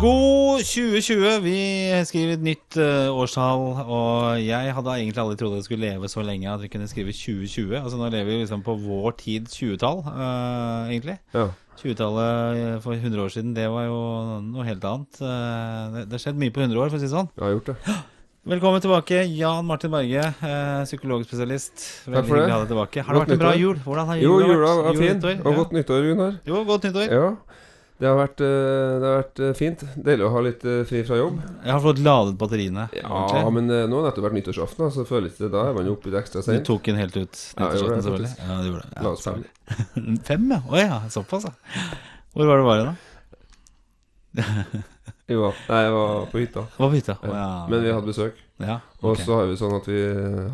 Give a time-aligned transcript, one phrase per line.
[0.00, 1.40] God 2020.
[1.44, 1.58] Vi
[2.08, 6.24] skriver et nytt eh, årstall, og jeg hadde egentlig aldri trodd jeg skulle leve så
[6.26, 7.76] lenge at vi kunne skrive 2020.
[7.78, 11.16] Altså Nå lever vi liksom på vår tids 20-tall, uh, egentlig.
[11.36, 11.46] Ja.
[11.78, 14.00] 20-tallet for 100 år siden, det var jo
[14.50, 15.20] noe helt annet.
[15.22, 17.30] Eh, det, det har skjedd mye på 100 år, for å si det sånn.
[17.38, 17.96] Jeg har gjort det.
[18.54, 21.86] Velkommen tilbake, Jan Martin Berge, eh, psykologspesialist.
[22.10, 22.42] Veldig Takk for det.
[22.42, 23.06] hyggelig å ha deg tilbake.
[23.06, 23.78] Har det Godt vært en bra jul?
[23.86, 24.84] Hvordan har Jo, jula jula vært?
[24.90, 25.42] var Jul, fin.
[25.46, 26.40] Og godt nyttår, Gunnar.
[26.50, 27.14] Jo, godt nyttår.
[27.14, 27.28] Ja.
[28.04, 29.82] Det har vært, eh, det har vært eh, fint.
[30.04, 31.38] Deilig å ha litt eh, fri fra jobb.
[31.64, 32.84] Jeg har fått ladet batteriene.
[32.98, 33.52] Ja, ordentlig.
[33.56, 36.10] men nå har det nettopp vært nyttårsaften, så føles det da er man jo oppe
[36.10, 38.32] litt ekstra Du tok den helt ut jeg nyttårsaften, ja, selvfølgelig.
[38.42, 38.92] Ja, du gjorde det.
[38.92, 40.18] Ja, La oss fem.
[40.28, 40.60] Fem, ja.
[40.68, 41.54] Å ja, såpass, ja.
[42.36, 44.82] Hvor var det bare, da?
[45.30, 46.66] Jo, nei, jeg var på hytta.
[46.76, 47.14] Var på hytta.
[47.22, 47.36] Ja.
[47.38, 47.52] ja.
[47.70, 48.40] Men vi hadde besøk.
[48.62, 49.96] Ja, Og så har vi sånn at vi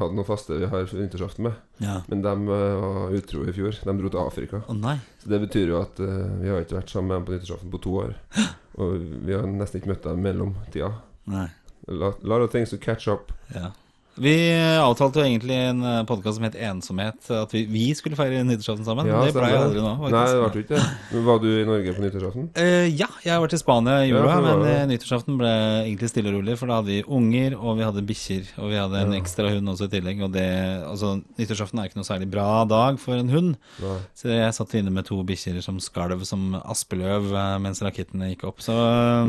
[0.01, 1.59] hadde noen faste vi har vintersaften med.
[1.85, 1.99] ja.
[2.09, 3.77] Men de eh, var utro i fjor.
[3.85, 4.63] De dro til Afrika.
[4.69, 4.95] Oh, nei.
[5.21, 7.75] Så det betyr jo at uh, vi har ikke vært sammen med dem på nyttårsaften
[7.75, 8.15] på to år.
[8.81, 10.95] Og vi har nesten ikke møtt dem mellom tida.
[11.31, 11.49] nei.
[11.89, 13.33] A lot, lot of things to catch up.
[13.55, 13.73] Ja.
[14.21, 14.33] Vi
[14.77, 19.09] avtalte jo egentlig en podkast som het Ensomhet, at vi, vi skulle feire nyttårsaften sammen.
[19.09, 19.93] Ja, det ble jo aldri nå.
[19.97, 20.13] faktisk.
[20.13, 21.23] Nei, det ble ikke det.
[21.29, 22.49] Var du i Norge på nyttårsaften?
[22.59, 25.53] Uh, ja, jeg vært i Spania i jula, Ja, var men eh, nyttårsaften ble
[25.87, 26.57] egentlig stille og rolig.
[26.61, 29.23] For da hadde vi unger, og vi hadde bikkjer, og vi hadde en Ja.
[29.23, 30.21] ekstra hund også i tillegg.
[30.29, 30.45] Og det,
[30.91, 33.57] altså, nyttårsaften er ikke noe særlig bra dag for en hund.
[33.81, 33.97] Nei.
[34.21, 38.45] Så jeg satt inne med to bikkjer som skalv som aspeløv eh, mens rakettene gikk
[38.53, 38.61] opp.
[38.69, 38.77] Så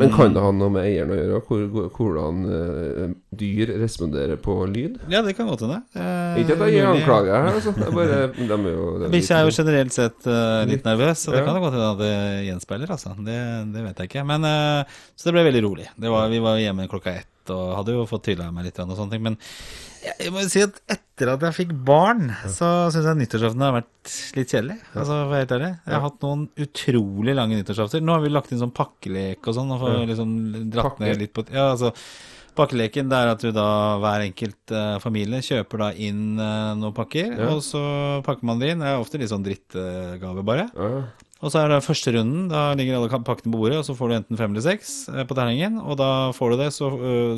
[0.04, 1.42] Men kan det ha noe med eieren å gjøre?
[1.48, 4.80] Hvor, hvordan eh, dyr responderer på lyd?
[5.12, 5.80] Ja, det kan godt hende.
[5.96, 7.74] Eh, Ikke at jeg gir anklager her, altså.
[7.78, 10.88] Det er bare, de er jo, det er Bikkja er jo generelt sett uh, litt
[10.88, 11.48] nervøs, så det ja.
[11.48, 12.16] kan det godt hende at det
[12.48, 12.96] gjenspeiler.
[12.98, 13.14] Altså.
[13.28, 13.38] Det,
[13.76, 14.26] det vet jeg ikke.
[14.32, 15.88] Men, uh, så det ble veldig rolig.
[15.96, 18.94] Det var, vi var hjemme klokka ett og hadde jo fått tylla meg litt og
[18.98, 19.24] sånne ting.
[19.26, 19.38] Men
[20.02, 23.66] jeg, jeg må jo si at etter at jeg fikk barn, så syns jeg nyttårsaften
[23.66, 24.78] har vært litt kjedelig.
[24.94, 25.72] Altså, for helt ærlig.
[25.86, 28.04] Jeg har hatt noen utrolig lange nyttårsafter.
[28.04, 30.36] Nå har vi lagt inn sånn pakkelek og sånn, og får liksom
[30.74, 31.94] dratt ned litt på Ja, altså
[32.58, 33.66] Pakkeleken det er at du da,
[34.04, 37.50] hver enkelt uh, familie kjøper da inn uh, noen pakker, Ja.
[37.56, 37.82] og så
[38.28, 38.84] pakker man det inn.
[38.84, 40.68] Det er ofte litt sånn drittgave, bare.
[40.76, 41.04] Ja.
[41.42, 42.50] Og så er det første runden.
[42.52, 45.24] Da ligger alle pakkene på bordet, og så får du enten fem eller seks eh,
[45.26, 45.80] på terningen.
[45.82, 46.90] Og da får du det, så,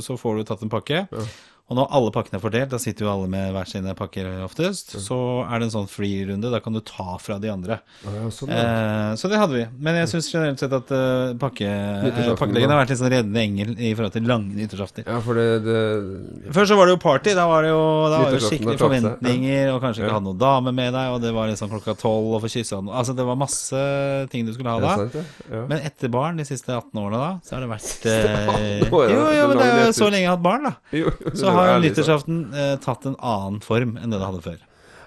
[0.03, 1.06] så får du tatt en pakke.
[1.07, 1.28] Ja.
[1.72, 4.97] Og når alle pakkene er fordelt, da sitter jo alle med hver sine pakker oftest,
[5.00, 6.50] så er det en sånn free-runde.
[6.51, 7.78] Da kan du ta fra de andre.
[8.03, 8.51] Ja, sånn.
[8.51, 9.63] Eh, så det hadde vi.
[9.79, 13.40] Men jeg syns generelt sett at uh, pakke, uh, eh, har vært litt sånn reddende
[13.40, 15.07] engel i forhold til lange nyttårsaftener.
[15.07, 17.38] ja, for det, det Før så var det jo party.
[17.40, 17.80] Da var det jo,
[18.12, 20.18] var jo skikkelig forventninger, og kanskje ikke Ja.
[20.19, 22.91] hadde noen dame med deg, og det var liksom klokka tolv og få kyssa noen
[23.00, 23.85] Altså det var masse
[24.35, 24.97] ting du skulle ha da.
[25.00, 25.16] sant?
[25.47, 25.63] Ja.
[25.72, 29.07] Men etter barn, de siste 18 årene da, så har det vært eh, 18 år,
[29.07, 29.16] ja.
[29.16, 30.75] Jo, jo, men det er jo så lenge jeg har hatt barn, da.
[31.31, 34.61] Så har nyttårsaften eh, tatt en annen form enn det det hadde før.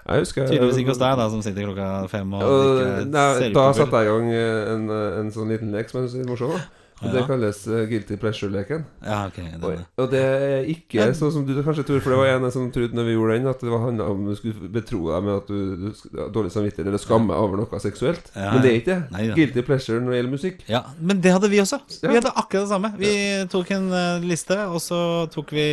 [0.07, 3.49] Jeg husker Tydeligvis ikke hos deg, da, som sitter klokka fem og drikker nei, ser
[3.51, 6.13] ut da satte jeg i gang eh, en, eh, en sånn liten lek som jeg
[6.13, 6.53] synes er morsom.
[6.97, 7.11] Ja.
[7.13, 8.85] Det kalles eh, guilty pleasure-leken.
[9.05, 12.49] Ja, okay, Og, det er ikke sånn som du kanskje tror, for det var en
[12.53, 15.27] som trodde når vi gjorde den, at det var handla om du skulle betro deg
[15.27, 18.31] med at du, du har dårlig samvittighet eller skamme over noe seksuelt.
[18.33, 18.99] Ja, Men det er ikke det.
[19.13, 19.27] Nei.
[19.37, 20.65] Guilty pleasure når det gjelder musikk.
[20.71, 21.83] ja, men det hadde vi også.
[22.01, 22.93] Vi hadde akkurat det samme.
[22.97, 23.13] Vi
[23.53, 24.99] tok en eh, liste, og så
[25.33, 25.69] tok vi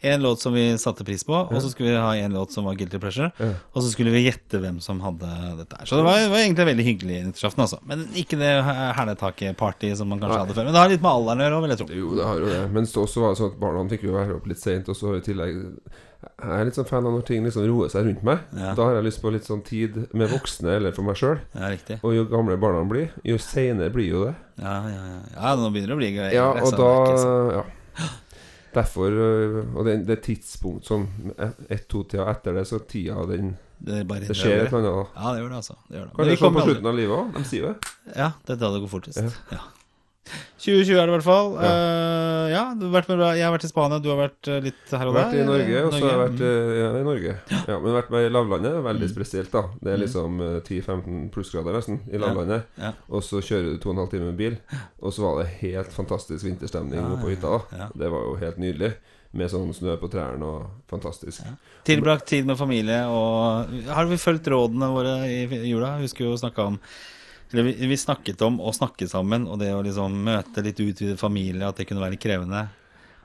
[0.00, 2.66] en låt som vi satte pris på, og så skulle vi ha en låt som
[2.68, 3.30] var Guilty Pleasure.
[3.72, 5.28] Og så skulle vi gjette hvem som hadde
[5.60, 5.88] dette her.
[5.88, 7.80] Så det var, var egentlig veldig hyggelig nyttårsaften, altså.
[7.88, 8.52] Men ikke det
[8.98, 10.42] hæletaket-party som man kanskje Nei.
[10.44, 10.68] hadde før.
[10.68, 11.88] Men det har litt med alderen å gjøre, vil jeg tro.
[12.00, 12.64] Jo, det har jo det.
[12.76, 14.98] Men så også var det sånn at barna fikk jo være opp litt seint, og
[14.98, 15.62] så i tillegg
[16.26, 18.42] Jeg er litt sånn fan av når ting liksom roer seg rundt meg.
[18.58, 18.72] Ja.
[18.76, 21.38] Da har jeg lyst på litt sånn tid med voksne eller for meg sjøl.
[21.54, 21.70] Ja.
[22.00, 24.34] Og jo gamle barna blir, jo seinere blir jo det.
[24.58, 25.18] Ja, ja, ja.
[25.36, 26.30] ja nå begynner det å bli gøy.
[26.34, 27.66] Ja, og da det ikke Ja.
[28.76, 31.06] Derfor øh, Og det, det tidspunkt sånn
[31.72, 35.16] ett-to-tida etter det, så tida den det, bare Det skjer et eller annet.
[35.16, 35.74] Ja, det gjør det, altså.
[35.88, 36.12] Det gjør det.
[36.16, 37.32] Kan sånn kommer på slutten av livet òg.
[37.36, 37.90] De sier det.
[38.16, 39.40] Ja, det er da det går fortest.
[39.52, 39.60] Ja.
[40.26, 40.42] Ja.
[40.66, 41.48] 2020 er det i hvert fall.
[41.62, 41.70] Ja.
[41.70, 44.60] Uh, ja, du har vært med, jeg har vært i Spania, du har vært eh,
[44.64, 45.26] litt her og har der.
[45.26, 46.42] vært i Norge, og så har jeg vært
[46.80, 47.34] ja, i Norge.
[47.70, 48.76] Ja, men vært med i lavlandet.
[48.86, 49.14] Veldig Mm.
[49.14, 49.62] spesielt, da.
[49.82, 50.02] Det er Mm.
[50.04, 52.64] liksom øh, 10-15 plussgrader nesten i lavlandet.
[52.78, 52.92] Ja.
[53.10, 54.56] Og så kjører du to og en time med bil,
[55.02, 57.60] og så var det helt fantastisk vinterstemning på hytta.
[57.70, 57.88] da.
[57.94, 58.94] Det var jo helt nydelig.
[59.36, 61.42] Med sånn snø på trærne og fantastisk.
[61.44, 61.52] Ja.
[61.84, 65.98] Tilbrakt tid med familie og Har vi fulgt rådene våre i jula?
[66.00, 66.78] Husker jo å snakke om
[67.50, 71.66] vi, vi snakket om å snakke sammen, og det å liksom møte litt utvidet familie,
[71.68, 72.66] at det kunne være litt krevende.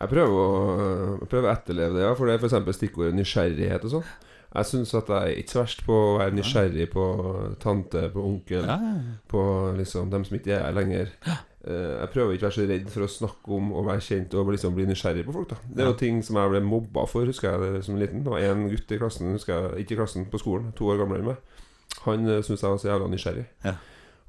[0.02, 2.14] Jeg prøver å, prøver å etterleve det, ja.
[2.18, 2.78] For det er f.eks.
[2.78, 4.12] stikkordet nysgjerrighet og sånn.
[4.52, 7.04] Jeg syns at jeg er ikke så verst på å være nysgjerrig på
[7.64, 9.20] tante, på onkel, Ja, ja.
[9.32, 9.44] på
[9.78, 11.14] liksom dem som ikke er her lenger.
[11.64, 14.34] Eh, Jeg prøver ikke å være så redd for å snakke om å være kjent
[14.36, 15.54] og liksom bli nysgjerrig på folk.
[15.54, 18.26] da Det er jo ting som jeg ble mobba for, husker jeg som liten.
[18.26, 21.00] Det var en gutt i klassen, husker jeg, ikke i klassen, på skolen, to år
[21.00, 21.38] gamlere enn meg.
[22.04, 23.46] Han uh, syntes jeg var så jævla nysgjerrig.
[23.64, 23.76] Ja.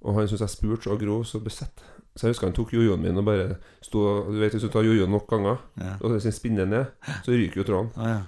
[0.05, 1.83] Og han syntes jeg spurte så grov så besett.
[2.17, 4.83] Så jeg husker han tok jojoen min og bare sto Du vet hvis du tar
[4.85, 5.95] jojoen nok ganger, Ja.
[6.03, 6.87] og hvis den spinner ned,
[7.25, 7.91] så ryker jo tråden.
[7.97, 8.21] Ah, ja.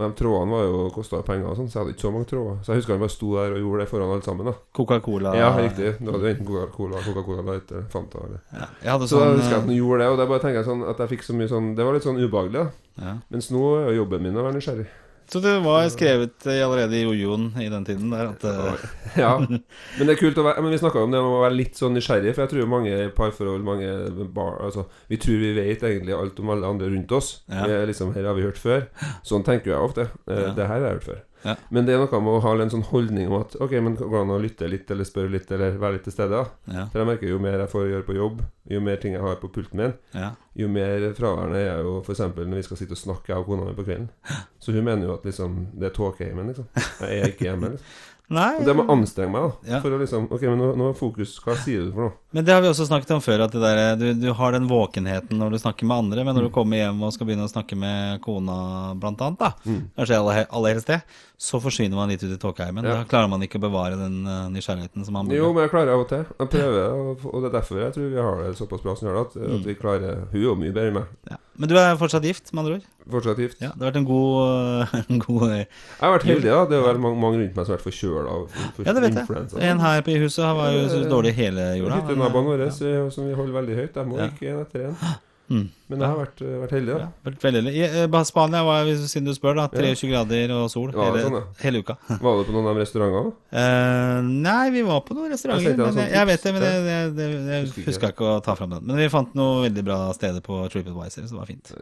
[0.00, 2.28] Og de trådene var jo kosta penger, og sånn, så jeg hadde ikke så mange
[2.30, 2.60] tråder.
[2.64, 4.46] Så jeg husker han bare sto der og gjorde det foran alle sammen.
[4.46, 5.90] da Coca-Cola Ja, riktig.
[5.98, 8.18] Da hadde du enten Coca-Cola, Coca-Cola Light eller Fanta.
[8.24, 8.40] Eller.
[8.54, 8.68] Ja.
[8.84, 10.60] Jeg hadde Så sånn husker jeg at eh, han gjorde det, og da bare tenker
[10.62, 12.70] jeg sånn at jeg fikk så mye sånn Det var litt sånn ubehagelig, da.
[13.02, 13.14] ja.
[13.30, 14.86] Mens nå er jo jobben min å være nysgjerrig.
[15.30, 18.84] Så det var skrevet eh, allerede i jojoen i den tiden der at eh,
[19.20, 19.36] Ja.
[19.98, 21.78] Men det er kult å være Men vi snakka om det om å være litt
[21.78, 23.90] sånn nysgjerrig, for jeg tror mange parforhold, mange
[24.34, 27.32] bar, altså, Vi tror vi vet egentlig alt om alle andre rundt oss.
[27.48, 27.66] Ja.
[27.86, 28.88] Liksom, Her har vi hørt før.
[29.26, 30.08] Sånn tenker jeg ofte.
[30.26, 30.54] Eh, Ja.
[30.58, 31.20] Det her har jeg hørt før.
[31.44, 31.54] Ja.
[31.72, 34.12] Men det er noe med å ha en sånn holdning om at Ok, men går
[34.12, 36.42] det an å lytte litt, eller spørre litt, eller være litt til stede?
[36.68, 39.24] ja, For jeg merker jo mer jeg får gjøre på jobb, jo mer ting jeg
[39.24, 40.30] har på pulten min, ja.
[40.54, 42.22] jo mer fraværende er jeg jo f.eks.
[42.36, 44.10] når vi skal sitte og snakke, jeg og kona mi, på kvelden.
[44.62, 46.68] Så hun mener jo at liksom det er tåkeheimen, liksom.
[47.00, 47.74] Jeg er ikke hjemme.
[47.76, 49.80] liksom Nei Og det må anstrenge meg, da.
[49.82, 52.12] For å liksom Ok, men nå, nå fokus Hva sier du for noe?
[52.32, 54.68] Men det har vi også snakket om før, at det der, du, du har den
[54.70, 57.50] våkenheten når du snakker med andre, men når du kommer hjem og skal begynne å
[57.50, 59.80] snakke med kona, blant annet, da, Mm.
[59.98, 61.00] kanskje aller, aller helst det,
[61.40, 62.84] så forsvinner man litt ut i tåkeheimen.
[62.86, 63.00] Ja.
[63.00, 65.40] Da klarer man ikke å bevare den uh, nysgjerrigheten som man burde.
[65.40, 66.22] Jo, men jeg klarer av og til.
[66.38, 69.08] Jeg prøver, og, og det er derfor jeg tror vi har det såpass bra som
[69.10, 69.26] har det.
[69.26, 69.54] At, Mm.
[69.58, 71.06] at vi klarer Hun er mye bedre enn meg.
[71.32, 71.36] Ja.
[71.60, 72.84] Men du er fortsatt gift, med andre ord?
[73.10, 73.58] Fortsatt gift.
[73.60, 75.66] Ja, det har vært en god, en god Jeg
[76.00, 76.60] har vært heldig, da.
[76.70, 78.44] Det er vel mange, mange rundt meg som har vært forkjøla av
[78.76, 79.64] for, Ja, det vet jeg.
[79.72, 81.98] En her på i huset var jo så dårlig hele jorda.
[82.20, 83.08] Hyttenaboene våre ja.
[83.10, 84.30] som vi holder veldig høyt, de må Ja.
[84.30, 84.96] ikke en etter en.
[85.50, 85.64] Mm.
[85.90, 86.98] Men jeg har vært, vært heldig, da.
[87.02, 87.72] Ja, vært veldig heldig.
[87.74, 91.38] I eh, Spania var, siden du spør, da 23 grader og sol Ja, hele, sånn,
[91.40, 91.48] ja.
[91.64, 91.96] hele uka.
[92.22, 93.32] Var du på noen av de restaurantene?
[93.50, 95.72] Uh, nei, vi var på noen restauranter.
[95.72, 98.38] Jeg Men jeg, sånn jeg vet det, men det, det, det, jeg huska ikke å
[98.46, 98.86] ta fram den.
[98.86, 101.74] Men vi fant noen veldig bra steder på TripAdvisor, så det var fint.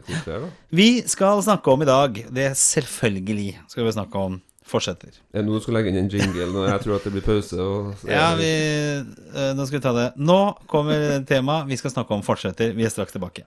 [0.81, 5.17] Vi skal snakke om i dag, det er selvfølgelig skal vi snakke om fortsetter.
[5.33, 7.25] Er det nå du skal legge inn en jingle når jeg tror at det blir
[7.27, 7.59] pause?
[7.59, 10.09] Og, Ja, vi, eh, nå skal vi ta det.
[10.17, 11.67] Nå kommer temaet.
[11.71, 12.75] Vi skal snakke om fortsetter.
[12.77, 13.45] Vi er straks tilbake.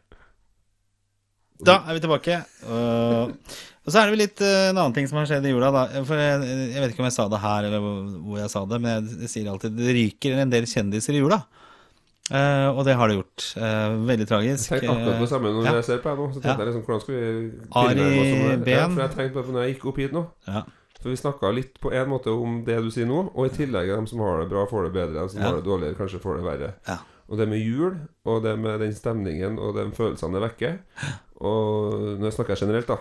[1.62, 2.39] Da er vi tilbake.
[2.65, 3.33] Og,
[3.85, 5.69] og så er det vel litt eh, en annen ting som har skjedd i jula.
[5.75, 5.83] Da.
[6.07, 6.41] For jeg,
[6.73, 7.83] jeg vet ikke om jeg sa det her, eller
[8.25, 11.21] hvor jeg sa det, men jeg, jeg sier alltid det ryker en del kjendiser i
[11.21, 11.44] jula.
[12.31, 13.44] Uh, og det har det gjort.
[13.59, 14.69] Uh, veldig Jeg tragisk.
[14.71, 15.71] tenkte akkurat på det samme når Ja.
[15.81, 16.27] jeg ser på her nå.
[16.31, 16.57] Så tenkte Ja.
[16.62, 17.23] jeg liksom, hvordan skal vi
[17.81, 18.71] Ari Behn.
[18.71, 20.21] Ja, for jeg tenkte på det når jeg gikk opp hit nå.
[20.47, 20.62] Ja.
[21.01, 23.89] For vi snakka litt på en måte om det du sier nå, og i tillegg
[23.89, 25.24] de som har det bra, får det bedre.
[25.24, 25.48] De som Ja.
[25.50, 26.74] har det dårligere, kanskje får det verre.
[26.88, 26.98] Ja.
[27.30, 27.95] Og det med jul,
[28.25, 30.80] og det med den stemningen og de følelsene det vekker
[31.42, 32.98] Og når jeg snakker generelt, da.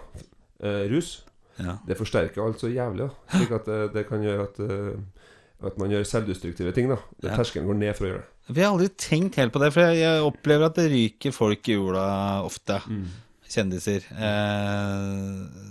[0.63, 1.25] Eh, rus.
[1.59, 1.75] Ja.
[1.87, 3.11] Det forsterker alt så jævlig.
[3.11, 5.01] da Slik at det, det kan gjøre at eh,
[5.67, 6.89] At man gjør selvdestruktive ting.
[6.89, 7.37] da Ja.
[7.37, 8.55] Terskelen går ned for å gjøre det.
[8.55, 11.73] Vi har aldri tenkt helt på det, for jeg, opplever at det ryker folk i
[11.77, 12.81] jula ofte.
[13.51, 14.05] Kjendiser.
[14.15, 15.01] Eh,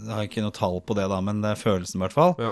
[0.03, 2.35] jeg har ikke noe tall på det, da, men det er følelsen, i hvert fall.
[2.43, 2.51] Ja.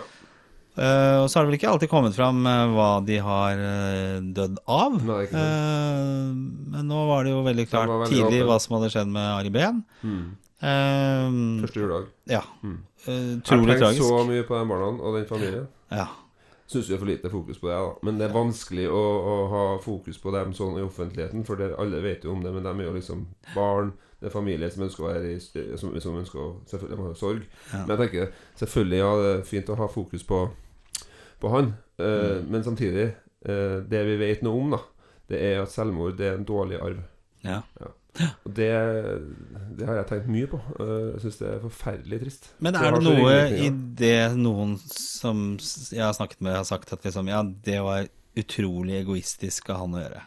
[0.77, 4.17] Eh, og så har det vel ikke alltid kommet fram eh, hva de har eh,
[4.37, 4.97] dødd av.
[5.07, 5.23] Nei.
[5.25, 6.35] Eh,
[6.75, 9.51] men nå var det jo veldig klart veldig tidlig hva som hadde skjedd med Ari
[9.55, 9.81] Behn.
[10.05, 11.33] Eh,
[11.65, 12.07] Første juledag.
[12.31, 12.43] ja.
[12.63, 12.77] Mm.
[13.07, 15.67] tragisk Jeg Utrolig har så mye på de barna og den familien.
[15.91, 16.07] Ja.
[16.67, 17.75] Syns vi har for lite fokus på det.
[17.79, 19.03] da Men det er vanskelig å,
[19.33, 22.51] å ha fokus på dem sånn i offentligheten, for det, alle vet jo om det,
[22.51, 23.25] men de er jo liksom
[23.55, 23.93] barn.
[24.19, 25.39] Det er familie som ønsker å være i
[25.77, 27.43] som, som ønsker å Selvfølgelig må ha sorg.
[27.73, 27.83] Ja.
[27.85, 30.39] Men jeg tenker selvfølgelig ja, det er fint å ha fokus på,
[31.41, 31.73] på han.
[31.99, 32.49] Eh, Mm.
[32.51, 33.07] Men samtidig,
[33.45, 34.79] eh, det vi vet noe om, da,
[35.29, 36.99] det er at selvmord det er en dårlig arv.
[37.45, 37.61] ja.
[38.17, 38.67] Og det,
[39.77, 40.57] det har jeg tenkt mye på.
[40.81, 42.47] Eh, Jeg syns det er forferdelig trist.
[42.65, 43.67] Men er det noe i
[43.99, 45.43] det noen som
[45.93, 49.93] jeg har snakket med, har sagt at liksom, ja, det var utrolig egoistisk av han
[49.97, 50.23] å gjøre?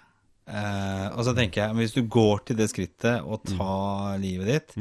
[0.51, 3.75] Eh, og så tenker jeg, hvis du går til det skrittet å ta
[4.17, 4.23] mm.
[4.23, 4.73] livet ditt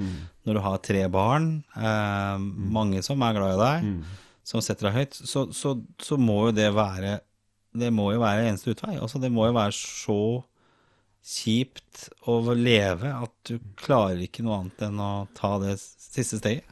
[0.47, 2.37] når du har tre barn, eh,
[2.77, 3.89] mange som er glad i deg,
[4.49, 7.19] som setter deg høyt, så, så, så må jo det være
[7.77, 8.95] Det må jo være eneste utvei.
[8.97, 10.21] Altså, det må jo være så
[11.29, 16.65] kjipt å leve at du klarer ikke noe annet enn å ta det siste steget.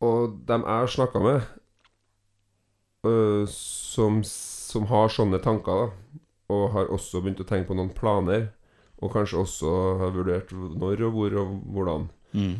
[0.00, 1.46] Og dem jeg har snakka med,
[3.04, 6.07] øh, som, som har sånne tanker, da,
[6.48, 8.48] og har også begynt å tenke på noen planer,
[9.02, 12.56] og kanskje også har vurdert når og hvor og hvordan, Mm.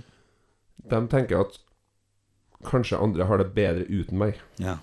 [0.88, 1.58] de tenker at
[2.64, 4.38] kanskje andre har det bedre uten meg.
[4.58, 4.78] Ja.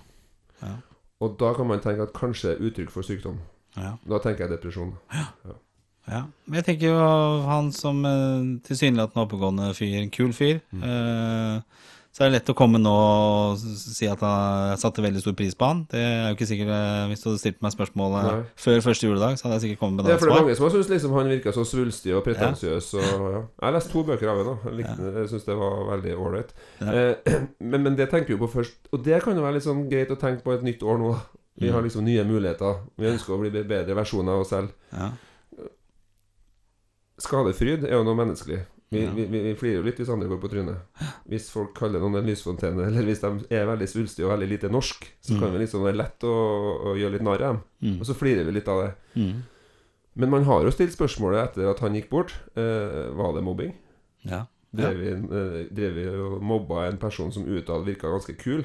[0.62, 0.76] Ja.
[1.20, 3.38] Og da kan man tenke at kanskje det er uttrykk for sykdom.
[3.76, 3.96] Ja.
[4.08, 4.94] Da tenker jeg depresjon.
[5.12, 6.22] ja.
[6.46, 11.60] Men jeg tenker jo han som eh, tilsynelatende oppegående fyr, en kul fyr eh,
[12.16, 15.52] Så er det lett å komme nå og si at han satte veldig stor pris
[15.58, 15.82] på han.
[15.92, 18.38] Det er jo ikke sikkert eh, Hvis du hadde stilt meg spørsmålet Nei.
[18.64, 20.40] før første juledag, så hadde jeg sikkert kommet med Det Ja, er for det er
[20.46, 22.88] mange som har syntes liksom han virka så svulstig og pretensiøs.
[22.96, 23.42] Og, ja.
[23.44, 24.58] Jeg har lest to bøker av ham.
[24.64, 26.54] Jeg, likte- jeg syns det var veldig ålreit.
[26.80, 26.94] Ja.
[27.02, 27.36] Eh,
[27.70, 28.78] men, men det tenker vi på først.
[28.96, 31.12] Og det kan jo være litt sånn greit å tenke på et nytt år nå.
[31.60, 31.74] Vi Mm.
[31.76, 32.80] har liksom nye muligheter.
[33.00, 34.72] Vi ønsker å bli bedre versjoner av oss selv.
[34.92, 35.12] Ja.
[37.20, 38.58] skadefryd er jo noe menneskelig.
[38.88, 41.02] Vi, vi, vi, vi flirer jo litt hvis andre går på trynet.
[41.26, 44.70] Hvis folk kaller noen en lysfontene, eller hvis de er veldig svulstige og veldig lite
[44.70, 46.34] norsk, så kan det liksom være lett å,
[46.92, 47.62] å gjøre litt narr av dem.
[47.82, 47.96] Mm.
[48.00, 48.92] Og så flirer vi litt av det.
[49.18, 49.32] Mm.
[50.22, 52.30] Men man har jo stilt spørsmålet etter at han gikk bort.
[52.56, 53.74] Uh, var det mobbing?
[54.24, 54.44] Ja.
[54.76, 58.62] Drev vi, uh, drev vi og mobba en person som utad virka ganske kul,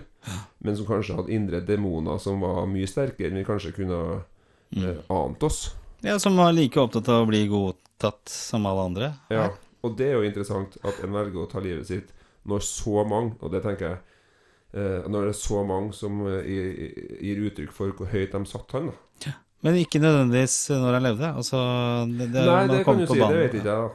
[0.60, 4.02] men som kanskje hadde indre demoner som var mye sterkere enn vi kanskje kunne
[4.72, 4.86] Mm.
[4.88, 5.74] eh, ant oss?
[6.00, 9.10] ja, som var like opptatt av å bli godtatt som alle andre.
[9.28, 9.50] Ja,
[9.82, 12.12] og det er jo interessant at en velger å ta livet sitt
[12.50, 13.98] når så mange, og det tenker jeg
[14.74, 16.48] eh, Når det er så mange som eh,
[17.22, 19.34] gir, uttrykk for hvor høyt de satte han, da.
[19.62, 21.28] Men ikke nødvendigvis når han levde.
[21.38, 21.60] Altså,
[22.10, 23.12] det, det, Nei, det kan du si.
[23.12, 23.20] si.
[23.20, 23.44] Det banen.
[23.44, 23.92] vet ikke jeg,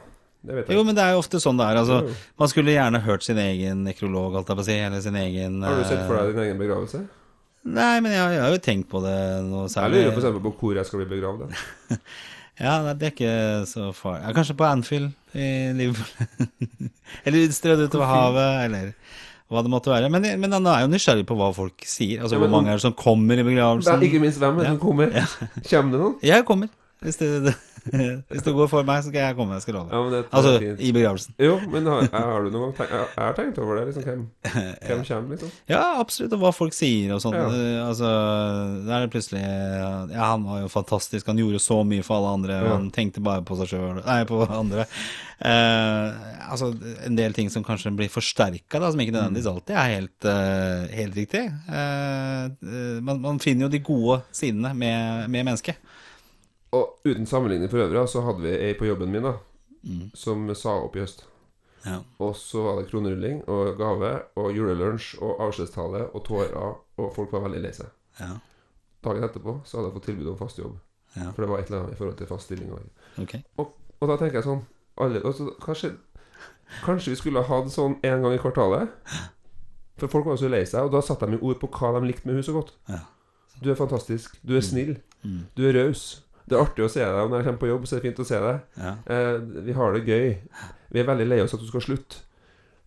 [0.47, 0.71] da.
[0.71, 1.79] Jo, men det er jo ofte sånn det er.
[1.81, 1.97] Altså,
[2.39, 5.59] man skulle gjerne hørt sin egen nekrolog, alt jeg på å si, eller sin egen
[5.65, 7.03] Har du sett for eh, deg din egen begravelse?
[7.67, 10.39] Nei, men jeg, jeg har jo tenkt på det noe Jeg lurer f.eks.
[10.45, 11.49] på hvor jeg skal bli begravd.
[12.57, 13.33] Ja, det er ikke
[13.69, 14.23] så farlig.
[14.25, 15.47] Ja, kanskje på Anfield i
[15.77, 16.47] Liverpool.
[17.25, 18.87] eller strødd utover havet, eller
[19.47, 20.09] hva det måtte være.
[20.11, 22.23] Men, men han er jo nysgjerrig på hva folk sier.
[22.25, 23.93] Altså Ja, men hvor mange er det som kommer i Det begravelsen.
[23.93, 25.13] er ikke minst hvem er det som kommer.
[25.69, 26.17] Kommer det noen?
[26.25, 26.73] Jeg kommer.
[27.05, 27.53] Hvis det, det,
[28.31, 29.57] hvis det går for meg, så skal jeg komme.
[29.57, 29.89] Jeg skal love.
[29.91, 30.81] Ja, det, det Altså fint.
[30.81, 31.35] i begravelsen.
[31.41, 34.07] Jo, men har, har du noen gang tenkt Jeg jeg har tenkt over det, liksom.
[34.07, 34.25] Hvem,
[34.87, 35.53] hvem kommer, liksom?
[35.71, 36.35] Ja, absolutt.
[36.37, 37.37] Og hva folk sier og sånn.
[37.37, 37.85] Ja.
[37.85, 38.11] Altså,
[38.87, 41.29] der er det plutselig Ja, han var jo fantastisk.
[41.31, 42.59] Han gjorde så mye for alle andre.
[42.61, 42.75] Ja.
[42.75, 44.87] han tenkte bare på seg sjøl Nei, på andre.
[45.37, 46.09] Uh,
[46.49, 46.71] altså,
[47.05, 51.17] en del ting som kanskje blir forsterka, som ikke nødvendigvis alltid er helt, uh, helt
[51.17, 51.43] riktig.
[51.47, 55.77] Eh, man, man finner jo de gode sidene med, med mennesket.
[56.75, 59.37] Og uten sammenligning for øvrig, så hadde vi ei på jobben min da
[59.87, 60.09] Mm.
[60.15, 61.21] som sa opp i høst.
[61.85, 61.99] Ja.
[62.19, 67.31] Og så var det kronerulling og gave og julelunsj og avskjedstale og tårer, og folk
[67.31, 67.85] var veldig lei seg.
[68.19, 68.33] Ja.
[69.05, 70.75] Dagen etterpå så hadde jeg fått tilbud om fast jobb.
[71.15, 71.29] Ja.
[71.31, 72.73] For det var et eller annet i forhold til fast stilling.
[72.73, 73.71] Og, og,
[74.01, 74.65] og da tenker jeg sånn
[74.97, 75.93] alle, altså, kanskje,
[76.83, 78.89] kanskje vi skulle ha hatt sånn en gang i kvartalet?
[80.01, 82.07] For folk var jo så lei seg, og da satte de ord på hva de
[82.09, 82.73] likte med henne så godt.
[82.89, 82.99] Ja.
[83.63, 84.35] Du er fantastisk.
[84.45, 84.97] Du er snill.
[85.23, 85.45] Mm.
[85.55, 86.23] Du er raus.
[86.47, 88.23] Det er artig å se deg, når jeg kommer på jobb, så er det fint
[88.23, 88.61] å se deg.
[88.79, 88.93] Ja.
[89.11, 89.33] Eh,
[89.67, 90.29] vi har det gøy.
[90.95, 92.23] Vi er veldig lei oss at du skal slutte.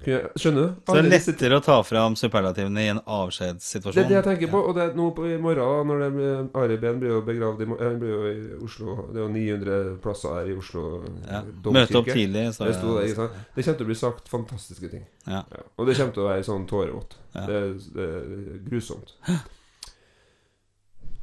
[0.01, 0.77] Skjønner du?
[0.89, 3.99] Så det er lettere å ta fram superlativene i en avskjedssituasjon.
[3.99, 4.63] det er det jeg tenker på.
[4.71, 7.61] Og det er nå på, i morgen, når det blir, Ari Behn blir jo begravd
[7.61, 8.97] i, Han blir jo i Oslo.
[9.11, 10.87] Det er jo 900 plasser her i Oslo.
[11.29, 11.43] Ja.
[11.69, 12.47] Møte opp tidlig.
[12.57, 13.39] Så Det, sto der, ikke sant?
[13.59, 15.05] det kommer til å bli sagt fantastiske ting.
[15.27, 15.45] Ja.
[15.45, 15.63] Ja.
[15.77, 17.19] Og det kommer til å være sånn tårevått.
[17.37, 17.45] Ja.
[17.53, 17.63] Det,
[17.99, 19.17] det er grusomt.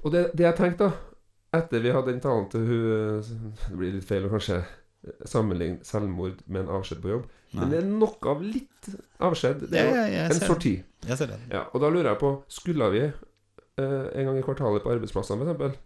[0.05, 1.16] Og det, det jeg tenkte, da
[1.55, 3.21] Etter vi hadde den talen til hun
[3.55, 4.61] Det blir litt feil å kanskje
[5.29, 7.27] sammenligne selvmord med en avskjed på jobb.
[7.55, 8.89] Men det er noe av litt
[9.23, 9.67] avskjed.
[9.71, 10.73] Det er Ja, ja, en sorti.
[11.07, 11.37] Jeg ser det.
[11.53, 15.47] Ja, og da lurer jeg på Skulle vi eh, en gang i kvartalet på arbeidsplassene
[15.53, 15.77] f.eks.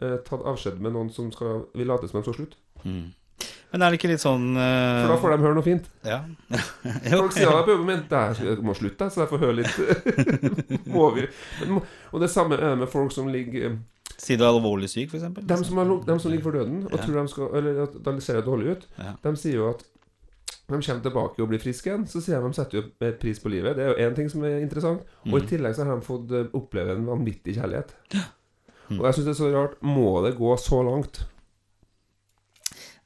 [0.00, 2.56] Eh, tatt avskjed med noen som skal vi later som de skal slutte?
[2.86, 3.10] Mm.
[3.70, 5.04] Men er det ikke litt sånn uh...
[5.04, 5.86] For da får de høre noe fint.
[6.06, 6.22] Ja.
[7.10, 9.58] Jo, Folk sier det på jobben min "Der, Jeg må slutte, så jeg får høre
[9.60, 9.76] litt
[10.94, 11.26] må vi.
[11.60, 13.76] Men Og det samme er det med folk som ligger
[14.20, 15.46] Si du er alvorlig syk, for eksempel.
[15.48, 15.78] De som,
[16.30, 17.04] ligger for døden og Ja.
[17.06, 19.14] tror de skal Eller at de ser dårlig ut, Ja.
[19.22, 19.84] de sier jo at
[20.68, 23.38] de kommer tilbake og blir friske igjen, så sier de de setter jo mer pris
[23.42, 23.74] på livet.
[23.76, 25.00] Det er jo én ting som er interessant.
[25.26, 25.48] Og i Mm.
[25.48, 27.90] tillegg så har de fått eh, oppleve en vanvittig kjærlighet.
[28.90, 29.00] Mm.
[29.00, 29.80] Og jeg syns det er så rart.
[29.82, 31.24] Må det gå så langt?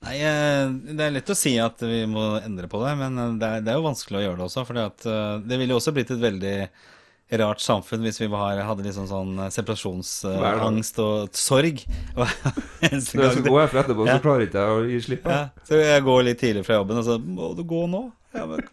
[0.05, 3.39] Nei, eh, det er lett å si at vi må endre på det, men eh,
[3.41, 4.67] det er, det er jo vanskelig å gjøre det også.
[4.67, 4.75] For
[5.49, 6.69] det ville jo også blitt et veldig
[7.33, 11.83] rart samfunn hvis vi var, hadde liksom sånn eh, separasjonsangst og sorg.
[12.85, 14.19] Eneste Når jeg går skal gå herfra etterpå, Ja.
[14.19, 15.27] så klarer ikke jeg å gi slipp.
[15.27, 18.07] Ja, så jeg går litt tidlig fra jobben, og så Må du gå nå?
[18.35, 18.65] Ja, men,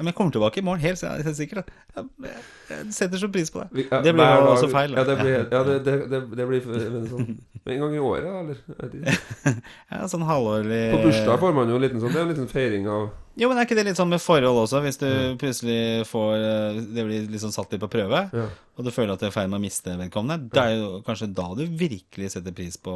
[0.00, 1.70] jeg kommer tilbake i morgen, helt, helt sikkert.
[1.96, 2.32] Jeg,
[2.70, 3.86] jeg setter så pris på det.
[4.04, 5.02] Det blir jo også feil, da.
[5.02, 7.34] Ja, det blir, ja, det, det, det, blir sånn
[7.66, 8.60] en gang i året, eller?
[8.86, 9.16] Ikke.
[9.92, 12.48] Ja, sånn halvårlig På bursdag får man jo en liten sånn Det er en liten
[12.50, 13.10] feiring av
[13.40, 14.82] Jo, men er ikke det litt sånn med forhold også?
[14.84, 15.06] Hvis du
[15.40, 18.48] plutselig får eh, Det blir liksom satt litt på prøve, Ja.
[18.76, 20.90] og du føler at du er i ferd med å miste vedkommende, det er jo
[21.06, 22.92] kanskje da du virkelig setter pris på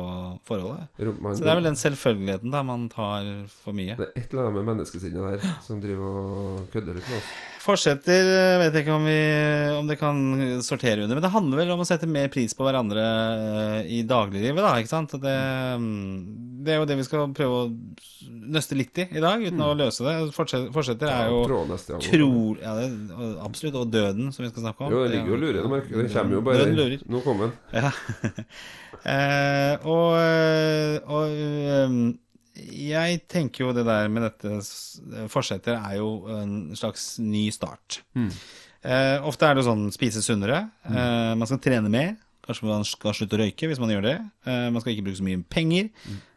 [0.48, 0.86] forholdet.
[1.20, 3.96] man, Så det er vel den selvfølgeligheten da man tar for mye.
[3.96, 7.32] Det er et eller annet med menneskesinnet der som driver og kødder litt med oss.
[7.64, 8.26] Fortsetter
[8.60, 9.20] vet jeg ikke om, vi,
[9.78, 10.18] om det kan
[10.60, 14.02] sortere under, men det handler vel om å sette mer pris på hverandre eh, i
[14.04, 15.16] dagliglivet, da, ikke sant?
[15.22, 15.36] Det,
[15.80, 17.68] mm, det er jo det vi skal prøve å
[18.54, 20.14] nøste litt i i dag, uten å løse det.
[20.36, 22.04] Fortsetter, forsetter er jo Tråd neste gang.
[22.06, 22.32] tro...
[22.62, 22.88] Ja, det,
[23.44, 23.78] absolutt.
[23.80, 24.94] Og døden, som vi skal snakke om.
[24.94, 25.60] Jo, det ligger jo og lurer.
[25.92, 27.06] Den kommer jo bare Døden lurer.
[27.14, 27.54] Nå kom den.
[27.76, 27.94] Ja.
[29.14, 30.18] eh, og
[31.14, 31.40] og
[31.90, 32.04] um,
[32.54, 34.60] jeg tenker jo det der med dette
[35.32, 38.00] forsetter er jo en slags ny start.
[38.84, 40.68] Eh, ofte er det jo sånn spise sunnere.
[40.86, 42.14] Eh, man skal trene mer.
[42.44, 44.14] Kanskje man skal slutte å røyke hvis man gjør det.
[44.46, 45.90] Eh, man skal ikke bruke så mye penger.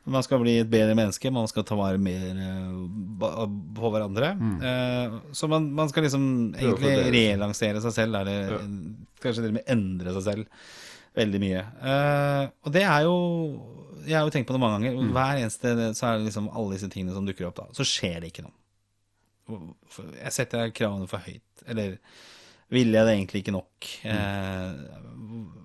[0.07, 3.45] Man skal bli et bedre menneske, man skal ta vare mer eh,
[3.77, 4.33] på hverandre.
[4.39, 5.21] Mm.
[5.35, 8.59] så man, man skal liksom egentlig relansere seg selv, eller
[9.19, 10.61] kanskje til og med endre seg selv
[11.17, 11.65] veldig mye.
[11.91, 13.17] Eh, og det er jo
[14.07, 15.11] Jeg har jo tenkt på det mange ganger.
[15.15, 17.67] Hver eneste så er det liksom alle disse tingene som dukker opp, da.
[17.75, 18.55] Så skjer det ikke noe.
[20.21, 21.63] Jeg setter kravene for høyt.
[21.67, 21.97] Eller
[22.71, 23.89] ville jeg det egentlig ikke nok?
[24.07, 24.71] Eh,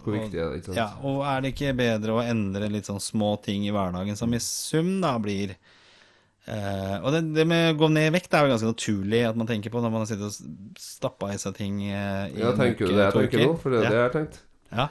[0.05, 0.79] Hvor viktig er det, ikke sant?
[0.81, 4.35] ja, og er det ikke bedre å endre litt sånn små ting i hverdagen som
[4.35, 8.47] i sum da blir eh, Og det, det med å gå ned i vekt er
[8.47, 11.59] jo ganske naturlig at man tenker på når man har sittet og stappa i seg
[11.59, 13.53] ting eh, i Ja, en tenker du det jeg tenker nå?
[13.63, 13.93] For det er ja.
[13.95, 14.43] det jeg har tenkt.
[14.73, 14.87] Ja.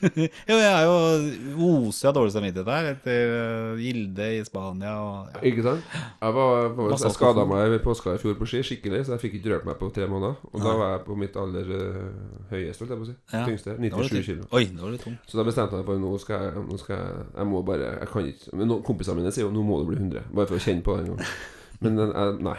[0.48, 5.32] jo, jeg er jo oser av dårlig samvittighet her etter eh, Gilde i Spania og
[5.34, 5.42] ja.
[5.50, 5.88] Ikke sant?
[5.90, 9.24] Jeg, var, var, jeg skada meg ved påska i fjor på ski skikkelig, så jeg
[9.24, 10.38] fikk ikke rørt meg på tre måneder.
[10.52, 12.12] Og da var jeg på mitt aller uh,
[12.52, 13.16] høyeste, holdt jeg på å si.
[13.34, 13.42] Ja.
[13.48, 13.76] Tyngste.
[13.80, 14.44] 97 kg.
[14.54, 15.16] Oi, da var du tung.
[15.30, 17.90] Så da bestemte jeg meg for nå skal jeg, nå skal jeg Jeg må bare
[17.98, 20.30] Jeg kan ikke Men nå, kompisene mine sier jo nå må du bli 100.
[20.30, 21.34] Bare for å kjenne på det en gang.
[21.82, 22.56] Men den er, nei.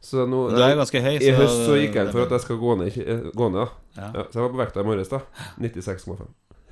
[0.00, 2.44] Så nå Du er jo ganske høy, I høst så gikk jeg for at jeg
[2.46, 3.76] skal gå ned, eh, gå ned.
[3.98, 4.08] Ja.
[4.14, 5.20] Ja, så jeg var på vekta i morges, da.
[5.60, 6.26] 96,5.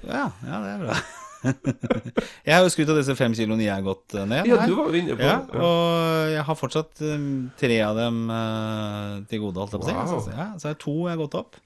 [0.06, 0.98] Ja, ja, det er bra.
[2.46, 4.48] jeg har jo skrytt av disse fem kiloene jeg har gått eh, ned.
[4.48, 7.28] Ja, du var jo inne på Ja, og jeg har fortsatt um,
[7.60, 9.98] tre av dem uh, til gode, holdt jeg på å si.
[10.00, 10.24] Wow.
[10.24, 11.60] Så, ja, så er det to jeg har gått opp.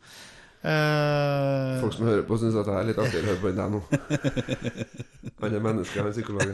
[0.60, 3.60] Uh, Folk som hører på, syns at jeg er litt artigere å høre på enn
[3.62, 3.84] deg nå.
[5.40, 6.50] Han er menneske, han er psykolog.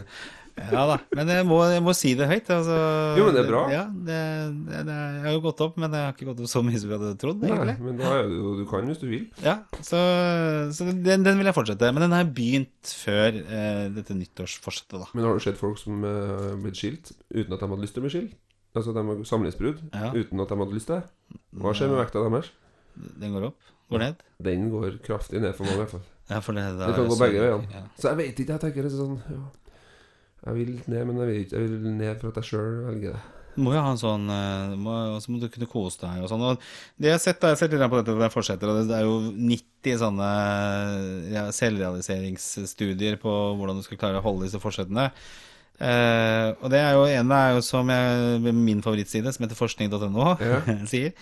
[0.56, 2.48] Ja da, men jeg må, jeg må si det høyt.
[2.54, 2.76] Altså,
[3.18, 3.62] Jo, men det er bra.
[3.72, 4.20] Ja, det,
[4.68, 6.80] det, det, jeg har jo gått opp, men jeg har ikke gått opp så mye
[6.80, 9.26] som vi hadde trodd, Nei, men da Du kan hvis du vil.
[9.44, 10.00] Ja, så,
[10.72, 11.92] så den, den vil jeg fortsette.
[11.92, 15.10] Men den har begynt før eh, dette nyttårsforsettet, da.
[15.12, 17.96] Men har du sett folk som eh, har blitt skilt uten at de hadde lyst
[17.98, 18.34] til å bli skilt?
[18.76, 20.10] Altså de har samlivsbrudd Ja.
[20.12, 21.38] uten at de hadde lyst til det?
[21.56, 22.50] Hva skjer med vekta deres?
[23.20, 23.70] Den går opp?
[23.92, 24.24] Går ned?
[24.42, 26.04] Den går kraftig ned for mange, i hvert fall.
[26.26, 27.68] Ja, for det, Det kan gå begge veiene.
[27.70, 27.84] Ja.
[28.00, 29.44] Så jeg vet ikke, jeg tenker sånn ja.
[30.44, 31.56] Jeg vil litt ned, men jeg vil ikke.
[31.56, 33.24] Jeg vil ned for at jeg sjøl velger det.
[33.56, 34.94] Du må jo ha en sånn eh, må,
[35.24, 36.44] så må du kunne kose deg og sånn.
[36.44, 36.60] Og
[37.00, 39.08] det jeg har sett, jeg har sett litt på dette, det fortsetter, og det, er
[39.08, 40.28] jo 90 sånne
[41.56, 45.08] selvrealiseringsstudier på hvordan du skal klare å holde disse forsettene.
[45.76, 50.30] Uh, og det er jo en er jo som jeg, min favorittside, som heter forskning.no,
[50.40, 50.62] Ja.
[50.92, 51.12] sier.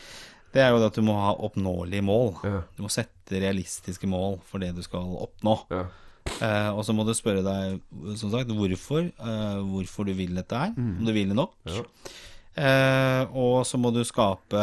[0.54, 2.28] Det er jo det at du må ha oppnåelige mål.
[2.46, 2.60] Ja.
[2.76, 5.56] Du må sette realistiske mål for det du skal oppnå.
[5.74, 5.86] Ja.
[6.24, 7.80] Eh, og så må du spørre deg
[8.18, 10.72] som sagt, hvorfor, eh, hvorfor du vil dette her.
[10.76, 11.52] Om du vil det nok.
[11.68, 11.82] Ja.
[12.54, 14.60] Eh, og så må du skape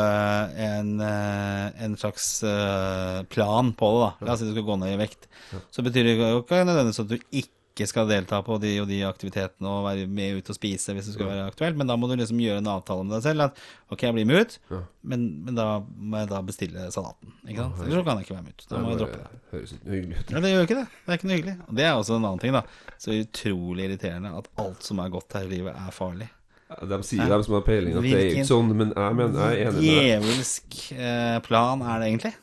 [0.63, 4.11] en, eh, en slags eh, plan på det.
[4.21, 5.27] da La oss si du skal gå ned i vekt.
[5.75, 7.57] Så betyr det jo ikke nødvendigvis at du ikke
[7.87, 11.13] skal delta på de og de aktivitetene og være med ut og spise hvis det
[11.15, 13.61] skal være aktuelt, men da må du liksom gjøre en avtale med deg selv at
[13.95, 14.79] ok, jeg blir med ut, Ja.
[15.13, 17.31] men, men da må jeg da bestille salaten.
[17.47, 17.79] Ikke sant?
[17.85, 18.67] Ellers så kan jeg ikke være med ut.
[18.69, 19.39] Da må jeg droppe det.
[19.53, 20.35] Høres ikke hyggelig ut.
[20.35, 20.85] Ja, det gjør ikke det.
[21.05, 21.55] Det er ikke noe hyggelig.
[21.67, 22.63] Og det er også en annen ting, da.
[23.01, 26.29] Så utrolig irriterende at alt som er godt her i livet, er farlig.
[26.71, 29.57] De sier, de som har peiling, at det er ikke sånn, men jeg mener jeg
[29.57, 30.05] er enig med deg.
[30.05, 32.33] Djevelsk eh, plan er det egentlig.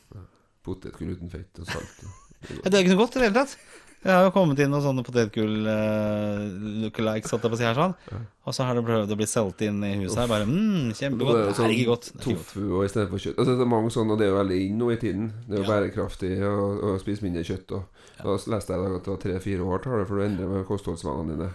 [0.65, 2.03] Potetgull uten fett og salt.
[2.45, 3.55] Det er ikke noe godt i det hele tatt.
[3.99, 6.43] Det har jo kommet inn noen sånne potetgull eh,
[6.85, 7.95] lookalikes, uh, si sånn.
[8.47, 10.29] Og så har det prøvd å bli solgt inn i huset her.
[10.31, 11.35] Bare mm, kjempegodt.
[11.35, 11.65] Det er sånn.
[11.65, 12.11] Det er ikke godt.
[12.23, 13.35] Tofu og i stedet for kjøtt.
[13.35, 15.27] Altså, det er mange sånne, og det er jo veldig inn nå i tiden.
[15.49, 17.75] Det er jo bærekraftig å, spise mindre kjøtt.
[17.75, 20.25] Og, Da leste jeg i dag at det var tre-fire år tar det for å
[20.29, 21.51] endre med kostholdsvanene dine.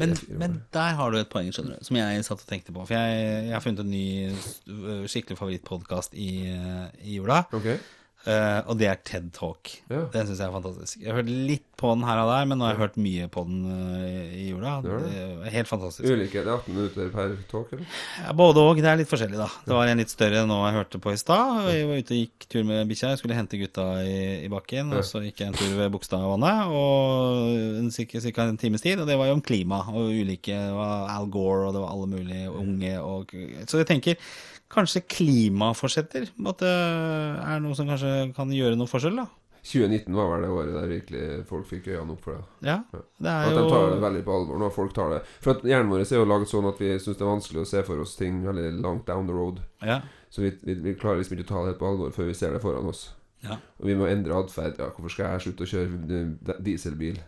[0.00, 2.84] Men, men der har du et poeng, skjønner du, som jeg satt og tenkte på.
[2.88, 7.42] For jeg, jeg har funnet en ny øh, skikkelig favorittpodkast i, øh, i jula.
[7.52, 7.74] Ok,
[8.22, 9.72] Eh, og det er TED Talk.
[9.90, 10.04] Ja.
[10.12, 11.00] Den syns jeg er fantastisk.
[11.00, 13.26] Jeg har hørt litt på den her og der, men nå har jeg hørt mye
[13.34, 14.76] på den uh, i jula.
[14.84, 15.22] Det det?
[15.48, 16.06] er helt fantastisk.
[16.06, 17.96] Ulike, det er 18 minutter per talk, eller?
[18.20, 18.82] Ja, både og.
[18.82, 19.48] Det er litt forskjellig, da.
[19.66, 21.66] Det var en litt større nå jeg hørte på i stad.
[21.72, 23.10] Jeg var ute og gikk tur med bikkja.
[23.10, 24.14] Jeg skulle hente gutta i,
[24.46, 24.94] i bakken.
[24.94, 28.46] Og så gikk jeg en tur ved Bogstadvannet, og ca.
[28.46, 29.02] en times tid.
[29.02, 31.90] Og det var jo om klima og ulike Det var Al Gore, og det var
[31.96, 33.34] alle mulige unge og
[33.66, 34.32] Så jeg tenker
[34.72, 39.28] kanskje klimaforsetter måtte, er noe som kanskje kan gjøre noe forskjell, da.
[39.62, 42.66] 2019 var vel det året der virkelig folk fikk øynene opp for det.
[42.66, 42.80] Ja,
[43.22, 43.52] det er jo...
[43.52, 45.20] At de tar det veldig på alvor når folk tar det.
[45.44, 47.68] For at hjernen vår er jo laget sånn at vi syns det er vanskelig å
[47.70, 49.62] se for oss ting veldig langt down the road.
[49.86, 50.00] ja,
[50.34, 52.34] Så vi, vi, vi klarer liksom ikke å ta det helt på alvor før vi
[52.40, 53.04] ser det foran oss.
[53.46, 53.60] ja.
[53.78, 54.82] Og vi må endre atferd.
[54.82, 56.58] Ja, hvorfor skal jeg slutte å kjøre dieselbil?
[56.66, 57.22] dieselbil?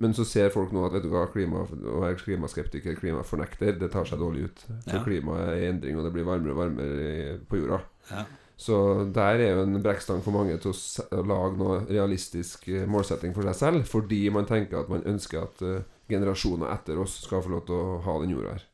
[0.00, 3.90] Men så ser folk nå at vet du hva, klima, å være klimaskeptiker, klimafornekter, det
[3.92, 4.62] tar seg dårlig ut.
[4.86, 5.04] For Ja.
[5.04, 7.82] klimaet er i endring, og det blir varmere og varmere på jorda.
[8.10, 8.24] ja.
[8.60, 8.76] Så
[9.08, 13.42] der er jo en brekkstang for mange til å, lage noe realistisk eh, målsetting for
[13.48, 15.78] seg selv, fordi man tenker at man ønsker at eh,
[16.12, 18.66] generasjoner etter oss skal få lov til å ha den jorda her.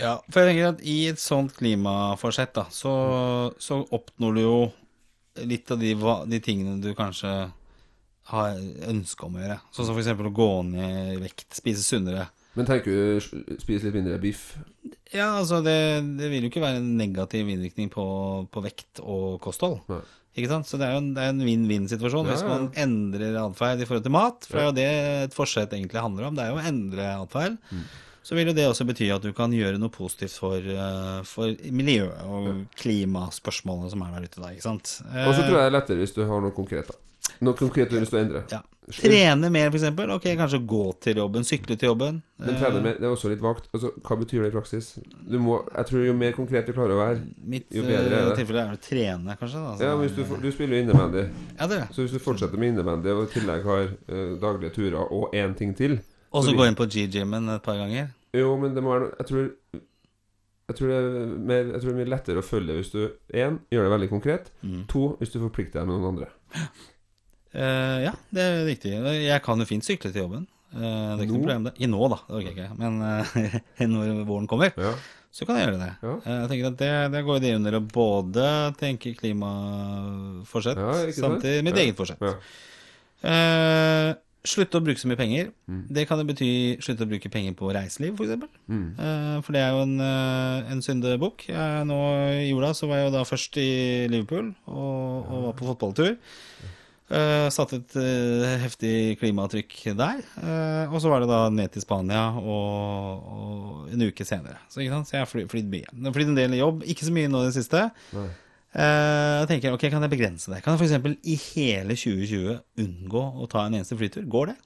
[0.00, 2.94] Ja, for jeg tenker at i et sånt klimaforsett, da, så,
[3.62, 4.56] så oppnår du jo
[5.46, 5.94] litt av de,
[6.34, 7.30] de tingene du kanskje
[8.30, 8.56] har
[8.88, 9.58] ønske om å gjøre.
[9.74, 12.28] Sånn som eksempel å gå ned i vekt, spise sunnere.
[12.54, 14.52] Men tenker du spise litt mindre biff?
[15.10, 15.76] Ja, altså det,
[16.18, 18.04] det vil jo ikke være en negativ innvirkning på,
[18.50, 19.80] på vekt og kosthold.
[19.90, 20.04] Nei.
[20.34, 20.66] Ikke sant?
[20.66, 24.14] Så det er jo en, en vinn-vinn-situasjon Ja, hvis man endrer atferd i forhold til
[24.14, 24.48] mat.
[24.48, 26.38] For det er jo det et forsett egentlig handler om.
[26.38, 27.60] Det er jo å endre atferd.
[27.70, 27.84] Mm.
[28.24, 31.54] Så vil jo det også bety at du kan gjøre noe positivt for, eh, for
[31.76, 34.94] miljøet og klimaspørsmålene som er der ute da, ikke sant.
[35.04, 36.88] Og så tror jeg det er lettere hvis du har noe konkret.
[36.88, 38.44] da Noe konkret du har lyst til å endre.
[38.52, 38.62] Ja.
[38.92, 40.10] Trene mer, eksempel.
[40.12, 42.18] Ok, kanskje gå til jobben, sykle til jobben.
[42.36, 43.70] Men Eh, trene mer, det er også litt vagt.
[43.72, 44.90] Altså, hva betyr det i praksis?
[45.24, 48.18] Du må, jeg tror Jo mer konkret du klarer å være Mitt jo bedre er
[48.18, 48.34] eh, det.
[48.42, 49.62] tilfelle er å trene, kanskje.
[49.62, 51.24] Da, Ja, men hvis du, du spiller jo innebandy,
[51.56, 51.88] ja, det er det.
[51.96, 55.56] så hvis du fortsetter med innebandy og i tillegg har uh, daglige turer og én
[55.56, 55.98] ting til
[56.30, 58.12] Og så gå inn på G-gymmen et par ganger.
[58.36, 59.52] Jo, men det må være noe Jeg tror
[60.64, 63.00] jeg tror, det er mer, jeg tror det er mye lettere å følge hvis du
[63.36, 64.46] én, gjør det veldig konkret.
[64.64, 64.86] Mm.
[64.88, 66.30] To, hvis du forplikter deg med noen andre.
[67.54, 68.92] Eh, ja, det er riktig.
[69.24, 70.46] Jeg kan jo fint sykle til jobben.
[70.74, 71.74] Eh, det er ikke noe problem det.
[71.78, 72.18] I nå, da.
[72.26, 72.78] Det orker jeg ikke.
[72.80, 74.94] Men eh, når våren kommer, Ja.
[75.34, 75.92] så kan jeg gjøre det.
[76.02, 76.16] Ja.
[76.32, 78.48] Jeg tenker at det, det går det under å både
[78.80, 81.86] tenke klimaforsett Ja, samtidig mitt Ja.
[81.86, 82.22] eget forsett.
[83.24, 84.10] Eh,
[84.44, 85.46] slutte å bruke så mye penger.
[85.70, 85.84] Mm.
[85.96, 86.48] Det kan jo bety
[86.84, 88.42] slutte å bruke penger på reiseliv, f.eks.
[88.68, 88.82] Mm.
[88.98, 91.46] Uh, For det er jo en, uh, en syndebukk.
[91.88, 91.98] Nå
[92.42, 93.68] i jula så var jeg jo da først i
[94.12, 96.12] Liverpool og, og var på fotballtur.
[97.04, 100.22] Uh, satt et uh, heftig klimatrykk der.
[100.40, 104.56] Uh, og så var det da ned til Spania og, og en uke senere.
[104.72, 105.84] Så, så jeg har fly, flydd mye.
[105.84, 107.86] Jeg har flydd en del jobb, ikke så mye nå i det siste.
[108.16, 108.30] Nei.
[108.74, 110.64] Jeg tenker, ok, Kan jeg begrense det?
[110.64, 111.20] Kan jeg f.eks.
[111.30, 114.24] i hele 2020 unngå å ta en eneste flytur?
[114.26, 114.56] Går det?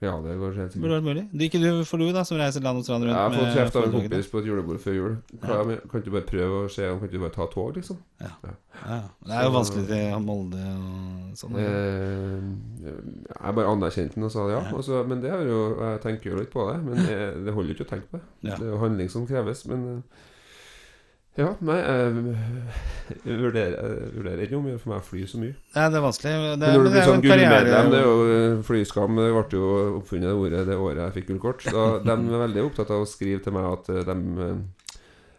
[0.00, 1.24] Ja, det går helt mulig.
[1.32, 3.56] Du, ikke du, for du, da, som reiser land og strand rundt Jeg har fått
[3.56, 5.16] kjeft av en kompis på et julebord før jul.
[5.42, 5.78] Kan, ja.
[5.90, 7.98] Kan du bare prøve å se om Kan du bare ta tog, liksom?
[8.22, 8.30] Ja.
[9.26, 11.58] Det er jo vanskelig til Molde og sånn.
[11.58, 12.46] Eh,
[12.86, 14.62] jeg bare anerkjente den og sa ja.
[14.72, 17.54] Og så- men det er jo Jeg tenker jo litt på det, men det, det
[17.54, 18.26] holder jo ikke å tenke på det.
[18.42, 18.56] Ja.
[18.56, 19.66] Det er jo handling som kreves.
[19.66, 20.26] Men eh,
[21.38, 22.38] ja, nei jeg,
[23.24, 25.54] jeg vurderer, jeg vurderer ikke om gjør for meg fly så mye.
[25.76, 26.32] Nei, det er vanskelig.
[26.48, 29.20] Det, Men når du blir sånn gullmedlem, det er jo eh, flyskam.
[29.22, 29.68] Det ble jo
[30.00, 31.62] oppfunnet det ordet det året jeg fikk gullkort.
[31.70, 34.58] Så de er veldig opptatt av å skrive til meg at eh, de eh,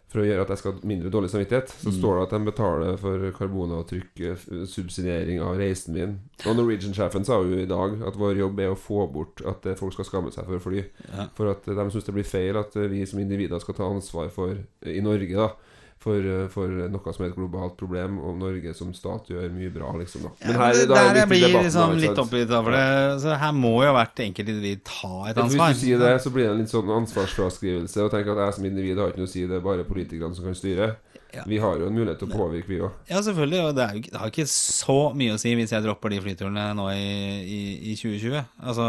[0.09, 1.97] For å gjøre at jeg skal ha mindre dårlig samvittighet, så Mm.
[1.99, 6.15] står det at de betaler for karbonavtrykk, eh, subsidiering av reisen min.
[6.47, 9.75] Og Norwegian-sjefen sa jo i dag at vår jobb er å få bort at eh,
[9.77, 10.81] folk skal skamme seg for å fly.
[11.11, 11.27] Ja.
[11.37, 13.85] For at eh, de syns det blir feil at eh, vi som individer skal ta
[13.85, 15.51] ansvar for, eh, i Norge, da.
[15.99, 19.71] For, eh, for noe som er et globalt problem, og Norge som stat gjør mye
[19.73, 20.23] bra, liksom.
[20.23, 22.85] da Ja, men det, da er der jeg blir debatten, liksom da, litt det,
[23.19, 25.73] så her må jo hvert enkelt individ ta et ansvar.
[25.73, 28.59] Hvis du sier det, så blir det en litt sånn ansvarsfraskrivelse og tenker at jeg
[28.61, 30.93] som individ har ikke noe å si, det er bare politikerne som kan styre.
[31.33, 31.43] Ja.
[31.45, 32.95] Vi har jo en mulighet til å påvirke, vi òg.
[33.09, 33.59] Ja, selvfølgelig.
[33.67, 36.63] Og det, jo, det har ikke så mye å si hvis jeg dropper de flyturene
[36.79, 37.11] nå i,
[37.43, 37.59] i,
[37.91, 38.39] i 2020.
[38.63, 38.87] Altså,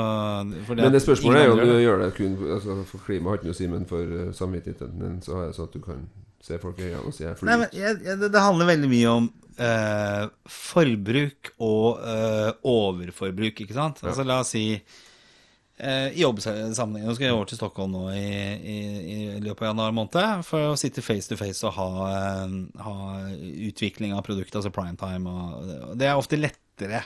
[0.71, 3.51] Men det spørsmålet er jo om du gjør det kun altså, For klima har ikke
[3.51, 6.07] noe å si, men for uh, samvittigheten din så er det sånn at du kan
[6.45, 8.91] se folk i øynene og si jeg Nei, men jeg, jeg, det, det handler veldig
[8.91, 9.29] mye om
[9.61, 14.03] eh, forbruk og eh, overforbruk, ikke sant?
[14.07, 18.27] Altså la oss si eh, i jobbsammenheng Nå skal jeg over til Stockholm nå i,
[18.57, 22.59] i, i løpet av januar måned for å sitte face to face og ha, eh,
[22.87, 22.97] ha
[23.71, 25.29] utvikling av produktet, altså primetime.
[25.29, 27.05] Og, og det er ofte lettere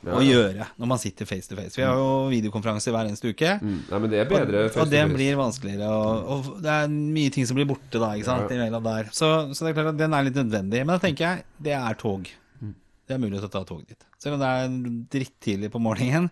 [0.00, 1.76] Ja, å gjøre når man sitter face to face.
[1.76, 3.56] Vi har jo videokonferanser hver eneste uke.
[3.60, 3.78] Mm.
[3.90, 7.34] Nei, men det er bedre Og, og det blir vanskeligere, og, og det er mye
[7.34, 9.02] ting som blir borte da, ikke sant, Ja.
[9.12, 10.84] Så, så det er klart at den er litt nødvendig.
[10.86, 12.30] Men da tenker jeg, det er tog.
[12.62, 12.72] Mm.
[13.06, 14.08] Det er mulig å ta tog dit.
[14.20, 14.74] Selv om det er
[15.12, 16.30] drittidlig på morgenen,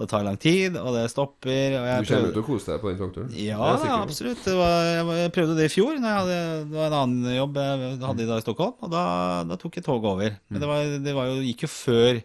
[0.00, 2.88] det tar lang tid, og det stopper og Du kommer til å kose deg på
[2.88, 3.32] den togturen.
[3.36, 3.88] ja, på.
[3.98, 4.40] absolutt.
[4.46, 4.76] Det var,
[5.18, 5.98] jeg, prøvde det i fjor.
[6.00, 6.38] Hadde,
[6.70, 9.02] det var en annen jobb jeg hadde da i Stockholm, og da,
[9.50, 10.38] da tok jeg toget over.
[10.38, 10.46] Mm.
[10.54, 12.22] Men det, var, det var jo, gikk jo før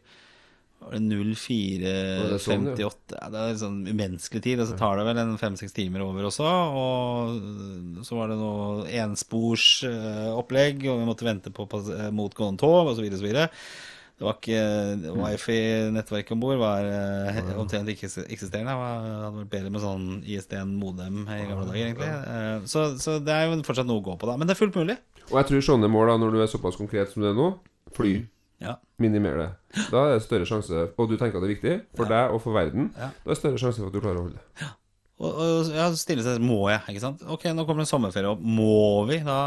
[0.85, 1.01] var det
[2.21, 2.89] Var det sånn, ja?
[3.15, 6.27] Ja, det er sånn umenneskelig tid, og så tar det vel en fem-seks timer over
[6.29, 6.45] også.
[6.45, 11.67] Og så var det noe ensporsopplegg, og vi måtte vente på
[12.15, 13.07] motgående tog, osv.
[13.09, 13.33] osv.
[14.15, 14.59] Det var ikke
[15.17, 18.71] Wifi-nettverket om bord var eh, omtrent ikke eksisterende.
[18.71, 22.07] Det hadde vært bedre med sånn ISD-modem i gamle dager, egentlig.
[22.07, 24.37] Eh, Så, så det er jo fortsatt noe å gå på, da.
[24.39, 24.95] Men det er fullt mulig.
[25.25, 27.49] Og jeg tror sånne mål, da når du er såpass konkret som det er nå
[27.95, 28.13] Fly.
[28.63, 28.77] Ja.
[29.01, 29.49] Minimer det.
[29.91, 32.39] Da er det større sjanse Og du tenker at det er viktig for deg og
[32.39, 32.89] for verden.
[32.95, 34.69] Da er det større sjanse for at du klarer å holde det.
[35.15, 36.81] Og, og ja, stille seg Må jeg?
[36.91, 37.23] ikke sant?
[37.31, 38.41] Ok, nå kommer det en sommerferie opp.
[38.43, 39.39] Må vi da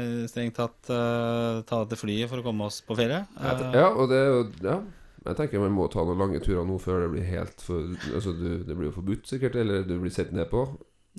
[0.00, 3.24] eh, strengt tatt uh, ta til flyet for å komme oss på ferie?
[3.36, 4.22] Uh, Ja, og det
[4.64, 4.80] Ja.
[5.24, 8.34] Jeg tenker man må ta noen lange turer nå før det blir helt for Altså,
[8.36, 10.66] du, det blir jo forbudt, sikkert, eller du blir sett ned på.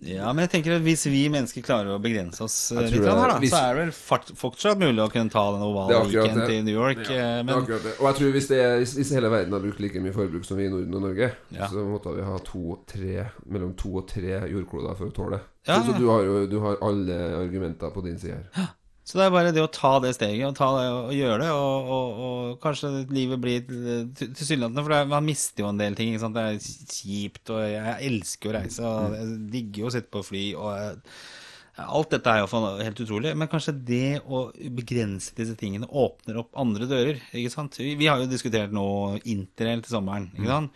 [0.03, 3.07] Ja, men jeg tenker at hvis vi mennesker klarer å begrense oss eh, litt det,
[3.07, 6.01] her, da, hvis- så er det vel fort- fortsatt mulig å kunne ta den ovale
[6.09, 6.47] weekend det.
[6.49, 6.97] til New York.
[6.97, 7.93] Ja, eh, det er Men akkurat det.
[8.01, 10.43] Og jeg tror hvis, det er, hvis- hvis hele verden har brukt like mye forbruk
[10.45, 11.67] som vi i Norden og Norge, Ja.
[11.71, 15.41] så måtte vi ha to, tre, mellom to og tre jordkloder for å tåle det.
[15.67, 15.97] Ja, Så, så ja.
[15.99, 18.67] du har jo du har alle argumenter på din side her.
[19.05, 21.49] Så det er bare det å ta det steget, og, ta det, og gjøre det,
[21.53, 25.93] og, og, og kanskje livet blir til- tilsynelatende For er, man mister jo en del
[25.97, 26.15] ting.
[26.17, 26.57] Det er
[26.89, 31.09] kjipt, og jeg elsker å reise, og jeg digger å sitte på fly, og
[31.75, 34.45] Alt dette er jo helt utrolig, men kanskje det å
[34.77, 37.17] begrense disse tingene åpner opp andre dører.
[37.35, 37.75] ikke sant?
[37.75, 38.85] Vi, har jo diskutert nå
[39.27, 40.71] interrail til sommeren, ikke sant?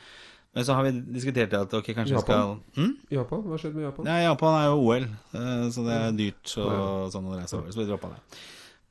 [0.57, 2.61] Men så har vi diskutert at ok, kanskje vi skal Japan?
[2.75, 2.93] hm?
[3.13, 3.43] Japan?
[3.45, 4.07] Hva skjedde med Japan?
[4.09, 5.05] Ja, Japan er jo OL,
[5.37, 7.75] eh, så det er dyrt og sånn å reise over.
[7.75, 8.39] Så vi droppa det.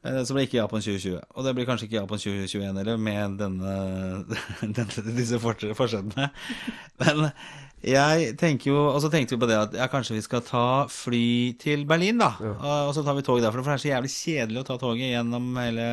[0.08, 1.20] Eh, Så blir det ikke Japan 2020.
[1.34, 3.78] Og det blir kanskje ikke Japan 2021 heller, med denne,
[4.78, 6.28] denne, disse forskjellene.
[7.04, 7.30] Men
[7.78, 10.64] jeg tenker jo Og så tenkte vi på det at ja, kanskje vi skal ta
[10.90, 12.32] fly til Berlin, da.
[12.88, 15.12] Og så tar vi tog derfra, for det er så jævlig kjedelig å ta toget
[15.12, 15.88] gjennom hele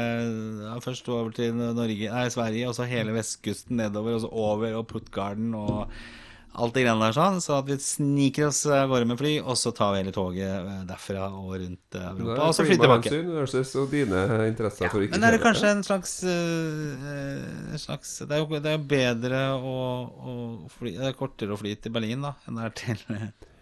[0.66, 4.80] ja, Først over til Norge, nei, Sverige, og så hele vestkysten nedover, og så over
[4.80, 5.86] og Puttgarden og
[6.58, 7.40] alt det greiene der sånn.
[7.44, 10.48] Så at vi sniker oss av gårde med fly, og så tar vi hele toget
[10.56, 13.24] eh, derfra og rundt eh, Europa, og så flyr tilbake.
[13.36, 18.32] versus og dine interesser for ikke Men er det kanskje en slags, en slags Det
[18.38, 20.36] er jo det er bedre å, å
[20.78, 23.04] fly Det er kortere å fly til Berlin da enn det er til,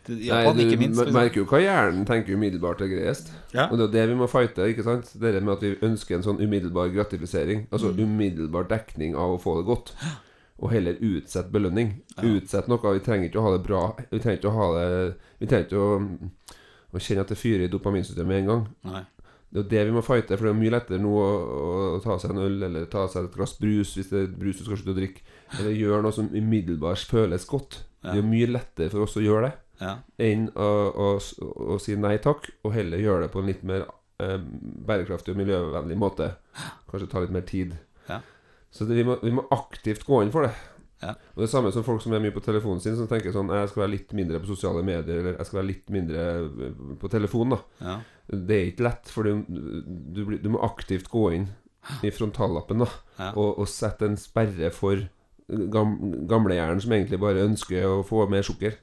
[0.04, 1.00] Japan, Nei, du minst.
[1.16, 3.30] merker jo hva hjernen tenker umiddelbart er greiest.
[3.56, 3.70] Ja.
[3.72, 4.66] Og det er det vi må fighte.
[4.68, 5.14] ikke sant?
[5.16, 7.62] Det er med at vi ønsker en sånn umiddelbar gratifisering.
[7.72, 8.02] Altså Mm.
[8.04, 9.94] umiddelbar dekning av å få det godt.
[10.64, 11.90] Og heller utsette belønning.
[12.24, 12.94] Utsette noe.
[12.96, 13.82] Vi trenger ikke å ha det bra.
[14.12, 14.86] Vi trenger ikke å ha det
[15.42, 15.98] Vi trenger ikke å,
[16.94, 18.64] å kjenne at det fyrer i dopaminsystemet med en gang.
[18.94, 19.02] Nei.
[19.54, 21.26] Det er jo det vi må fighte, for det er mye lettere nå å,
[21.94, 24.58] å ta seg en øl eller ta seg et glass brus hvis det er brus
[24.58, 25.22] du skal slutte å drikke,
[25.60, 27.84] eller gjøre noe som umiddelbart føles godt.
[28.02, 29.92] Det er jo mye lettere for oss å gjøre det Ja.
[30.26, 30.70] enn å,
[31.06, 31.10] å,
[31.76, 33.86] å si nei takk, og heller gjøre det på en litt mer
[34.24, 34.40] eh,
[34.90, 36.32] bærekraftig og miljøvennlig måte.
[36.90, 37.78] Kanskje ta litt mer tid.
[38.10, 38.24] Ja.
[38.74, 40.54] Så det, vi, må, vi må aktivt gå inn for det.
[41.04, 41.12] Ja.
[41.36, 43.68] Og Det samme som folk som er mye på telefonen sin, som tenker sånn Jeg
[43.74, 47.10] skal være litt mindre på sosiale medier, eller jeg skal være litt mindre eh, på
[47.12, 47.96] telefonen, da Ja.
[48.32, 49.42] Det er ikke lett, for du,
[50.16, 51.50] du, du må aktivt gå inn
[52.08, 52.88] i frontallappen da
[53.20, 53.34] Ja.
[53.36, 55.02] og, og sette en sperre for
[55.74, 55.98] gam,
[56.32, 58.80] gamlehjernen som egentlig bare ønsker å få mer sukker.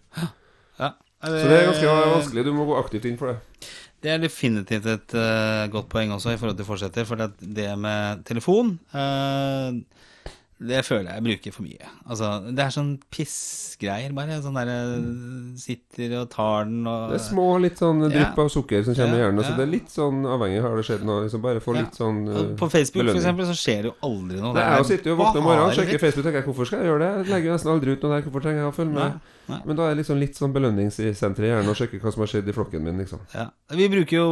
[0.76, 0.90] Ja.
[1.24, 2.44] Så det er ganske vanskelig.
[2.46, 3.70] Du må gå aktivt inn for det.
[4.00, 7.68] Det er definitivt et uh, godt poeng også i forhold til fortsetter, for det, det
[7.78, 9.76] med telefon uh,
[10.60, 11.86] det føler jeg bruker for mye.
[12.04, 14.36] Altså, det er sånn pissgreier, bare.
[14.44, 14.74] Sånn derre
[15.60, 18.44] Sitter og tar den og Det er små, litt sånn drypp Ja.
[18.44, 19.44] av sukker som kommer i Ja, hjernen.
[19.46, 20.60] Så det er litt sånn avhengig.
[20.60, 21.24] Har det skjedd noe?
[21.24, 21.80] Liksom bare få Ja.
[21.80, 24.52] litt sånn eh, På Facebook for eksempel, så skjer det jo aldri noe.
[24.52, 25.98] Nei, Det jeg sitter jo og våkner om morgenen og sjekker.
[26.04, 27.12] Facebook tenker hvorfor skal jeg gjøre det?
[27.16, 28.22] Jeg legger jo nesten aldri ut noe der.
[28.28, 29.10] Hvorfor trenger jeg å følge med?
[29.16, 29.60] Nei, nei.
[29.68, 32.30] Men da er det liksom litt sånn belønningssenter i hjernen og sjekke hva som har
[32.32, 33.22] skjedd i flokken min, liksom.
[33.34, 33.48] Ja.
[33.76, 34.26] Vi bruker jo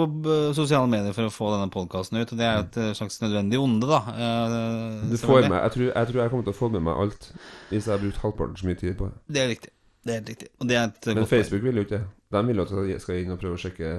[0.57, 3.61] sosiale medier for å få denne podkasten ut, og det er et eh, slags nødvendig
[3.62, 4.00] onde, da.
[4.14, 7.02] Eh, Du får med, jeg, tror, jeg tror jeg kommer til å få med meg
[7.04, 7.33] alt
[7.70, 9.18] hvis jeg har brukt halvparten så mye tid på det.
[9.28, 9.72] Det er riktig.
[10.09, 10.48] Det er riktig.
[10.62, 11.26] Eh, Men.
[11.26, 12.07] Facebook vil jo ikke det.
[12.33, 13.92] De vil jo at jeg skal inn og prøve å sjekke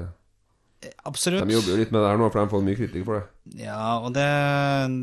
[1.04, 1.44] Absolutt.
[1.44, 3.26] De jobber jo litt med det her nå, for de får mye kritikk for det.
[3.66, 4.24] Ja, og det,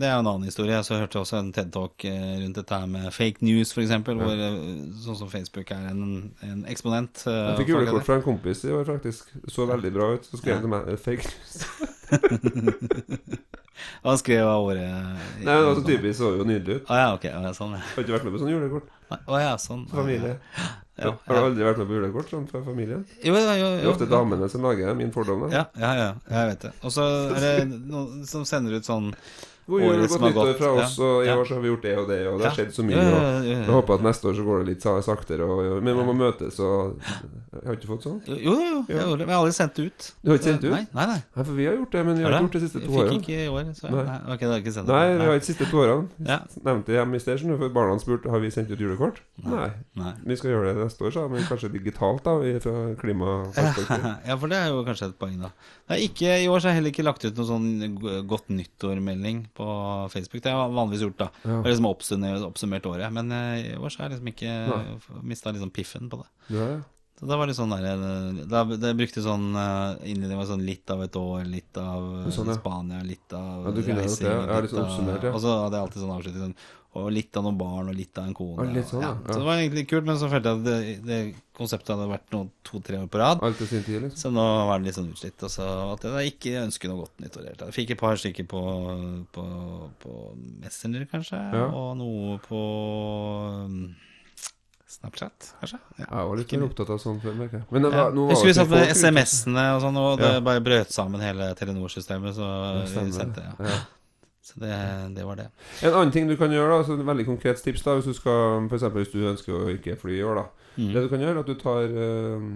[0.01, 0.79] det er jo en annen historie.
[0.87, 4.17] Så jeg hørte også en TED-talk eh, rundt dette her med fake news, f.eks., eksempel
[4.23, 4.57] hvor eh,
[5.05, 6.05] sånn som Facebook er en,
[6.47, 7.27] en eksponent.
[7.29, 9.35] eh, Jeg fikk julekort fra en kompis i år, faktisk.
[9.53, 10.25] Så veldig bra ut.
[10.31, 11.53] Så skrev han til meg eh, fake news.
[14.07, 16.87] Hva skrev av året Nei, det var så typisk, så jo nydelig ut.
[16.89, 17.27] Ah, ja, ok.
[17.29, 17.83] Ja, sånn, ja.
[17.93, 18.89] Har ikke vært med på sånn julekort.
[19.11, 19.85] Å ja, sånn.
[19.91, 20.37] Familie.
[20.97, 23.03] Ja, Har du aldri vært med på julekort sånn fra familien?
[23.21, 25.45] Jo, jo, jo, Det er ofte damene som lager min fordom.
[25.45, 26.73] da Ja, ja, ja, jeg vet det.
[26.83, 27.05] Og så
[27.37, 29.11] er det noen som sender ut sånn
[29.67, 31.95] God jul og godt nyttår fra oss, og i år så har vi gjort det
[31.99, 33.03] og det, og det har skjedd så mye.
[33.03, 36.15] Og jeg håper at neste år så går det litt saktere, og, men man må
[36.21, 37.01] møtes og
[37.65, 38.21] har ikke fått sånn.
[38.29, 40.07] Jo, jo, jo, jeg det, har aldri sendt det ut.
[40.23, 40.71] Du har ikke sendt ut?
[40.71, 41.07] Nei, nei.
[41.11, 41.19] nei.
[41.19, 42.87] Nei, for vi har gjort det, men vi har ikke gjort det de siste to
[42.87, 43.19] to fikk årene.
[43.23, 44.05] ikke i år, så Nei.
[44.07, 44.19] nei.
[44.35, 44.95] okay, har ikke sendt det.
[44.97, 46.29] Nei, vi har ikke de siste to årene.
[46.31, 46.39] Ja.
[46.69, 49.21] Nevnte jeg hjemme i sted, for barna spurte Har vi sendt ut julekort.
[49.43, 49.69] Nei.
[49.99, 50.15] Nei.
[50.31, 54.07] Vi skal gjøre det neste år, sa men kanskje digitalt, da, fra klimaperspektiv.
[54.31, 55.51] Ja, for det er jo kanskje et poeng, da.
[55.91, 59.45] Nei, ikke, I år så har jeg heller ikke lagt ut noen sånn godt nyttår-melding
[59.57, 59.67] på
[60.13, 60.43] Facebook.
[60.45, 61.31] Det har jeg vanligvis gjort, da.
[61.45, 61.61] Ja.
[61.63, 63.09] Jeg liksom oppsummert, oppsummert året.
[63.17, 66.29] Men eh, i år så har jeg liksom ikke mista liksom piffen på det.
[66.57, 66.85] Ja, ja.
[67.17, 70.65] Så da var det sånn der eh, Da da brukte sånn innledning Innledningen var sånn
[70.69, 72.57] litt av et år, litt av eh, Sånn, ja.
[72.59, 73.95] Spania, litt av Ja, du det,
[74.29, 74.59] ja.
[74.61, 75.33] Litt av- oppsummert, ja.
[75.33, 76.59] Og så hadde jeg alltid sånn avslutning sånn
[76.97, 78.65] Og litt av noen barn, og litt av en kone.
[78.65, 79.11] Og, sånn, ja.
[79.13, 79.33] ja.
[79.33, 81.19] Så det var egentlig kult, men så følte jeg at det, det
[81.57, 83.43] konseptet hadde vært noe to-tre år på rad.
[83.59, 84.17] Tid, liksom.
[84.21, 85.45] Så nå var det litt sånn utslitt.
[85.47, 87.63] Og så at jeg ikke ønsker noe godt tatt.
[87.67, 88.63] Jeg fikk et par stykker på,
[89.37, 89.45] på,
[90.03, 90.17] på
[90.65, 91.69] Messenger, kanskje, Ja.
[91.73, 92.63] og noe på
[93.67, 93.79] um,
[94.87, 95.79] Snapchat, kanskje?
[95.99, 96.07] Ja.
[96.07, 97.67] Jeg var litt mer opptatt av sånn før, merker jeg.
[97.75, 98.05] Men det Ja.
[98.05, 98.89] var, var husker vi satt med.
[98.95, 100.41] SMS-ene og sånn, og det Ja.
[100.41, 102.35] bare brøt sammen hele Telenor-systemet.
[102.39, 102.47] Så
[103.05, 103.45] vi sendte, det.
[103.45, 103.67] ja.
[103.67, 103.79] Ja.
[104.47, 104.71] Så det,
[105.17, 105.49] det var det.
[105.83, 108.15] En annen ting du kan gjøre, da, så et veldig konkret tips da hvis du
[108.15, 110.45] skal, for eksempel hvis du ønsker å ikke fly i år, da.
[110.77, 110.93] Mm.
[110.95, 112.47] Det du kan gjøre, er at du tar eh,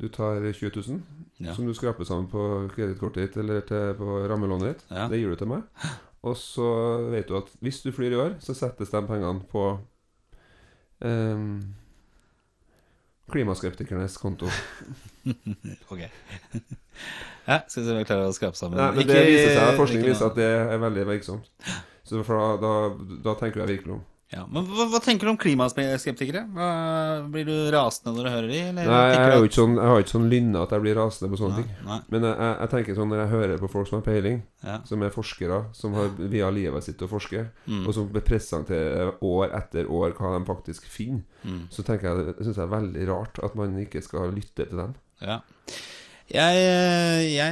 [0.00, 1.00] Du tar 20 000
[1.40, 1.52] Ja.
[1.56, 2.40] som du skraper sammen på
[2.72, 4.84] kredittkortet ditt eller til, på rammelånet ditt.
[4.90, 5.06] Ja.
[5.08, 5.62] Det gir du til meg.
[6.24, 6.68] Og så
[7.12, 9.66] vet du at hvis du flyr i år, så settes de pengene på
[11.04, 11.44] eh,
[13.32, 14.50] klimaskeptikernes konto.
[15.90, 15.98] Ok.
[17.46, 18.78] ja, skal vi se om vi klarer å skrape sammen.
[18.78, 21.48] Nei, men Ikke- det viser seg, Forskning viser at det er veldig virksomt.
[22.06, 22.72] Så da, da,
[23.24, 24.04] da tenker jeg virkelig om.
[24.32, 26.40] Ja, Men hva, hva tenker du om klimaskeptikere?
[26.50, 26.68] Hva,
[27.30, 28.58] blir du rasende når du hører de?
[28.72, 30.98] Eller Nei, jeg, er jo ikke sånn, jeg har ikke sånn lynne at jeg blir
[30.98, 31.86] rasende på sånne Nei, ting.
[31.86, 34.80] nei, Men jeg, jeg, tenker sånn når jeg hører på folk som har peiling, ja.
[34.88, 39.50] som er forskere, som har via livet sitt å forske, Mm, og som presenterer år
[39.56, 41.64] etter år hva de faktisk finner, mm.
[41.74, 44.94] så tenker jeg det jeg er veldig rart at man ikke skal lytte til dem.
[45.22, 45.40] Ja.
[46.26, 46.62] Jeg,
[47.36, 47.50] jeg,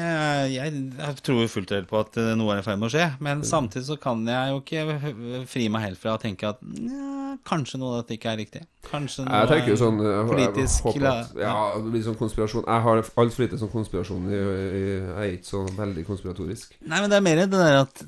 [0.51, 2.91] jeg, jeg tror fullt og helt på at eh, noe er i ferd med å
[2.91, 6.59] skje, men samtidig så kan jeg jo ikke fri meg helt fra å tenke at
[6.83, 8.63] ja, kanskje noe av dette ikke er riktig.
[8.89, 12.67] Kanskje noe Jeg tenker jo sånn jeg, politisk håper at, Ja, det blir sånn konspirasjon.
[12.67, 14.27] Jeg har altfor lite sånn konspirasjon.
[14.35, 16.77] Jeg er ikke så veldig konspiratorisk.
[16.83, 18.05] Nei, men det er mer det der at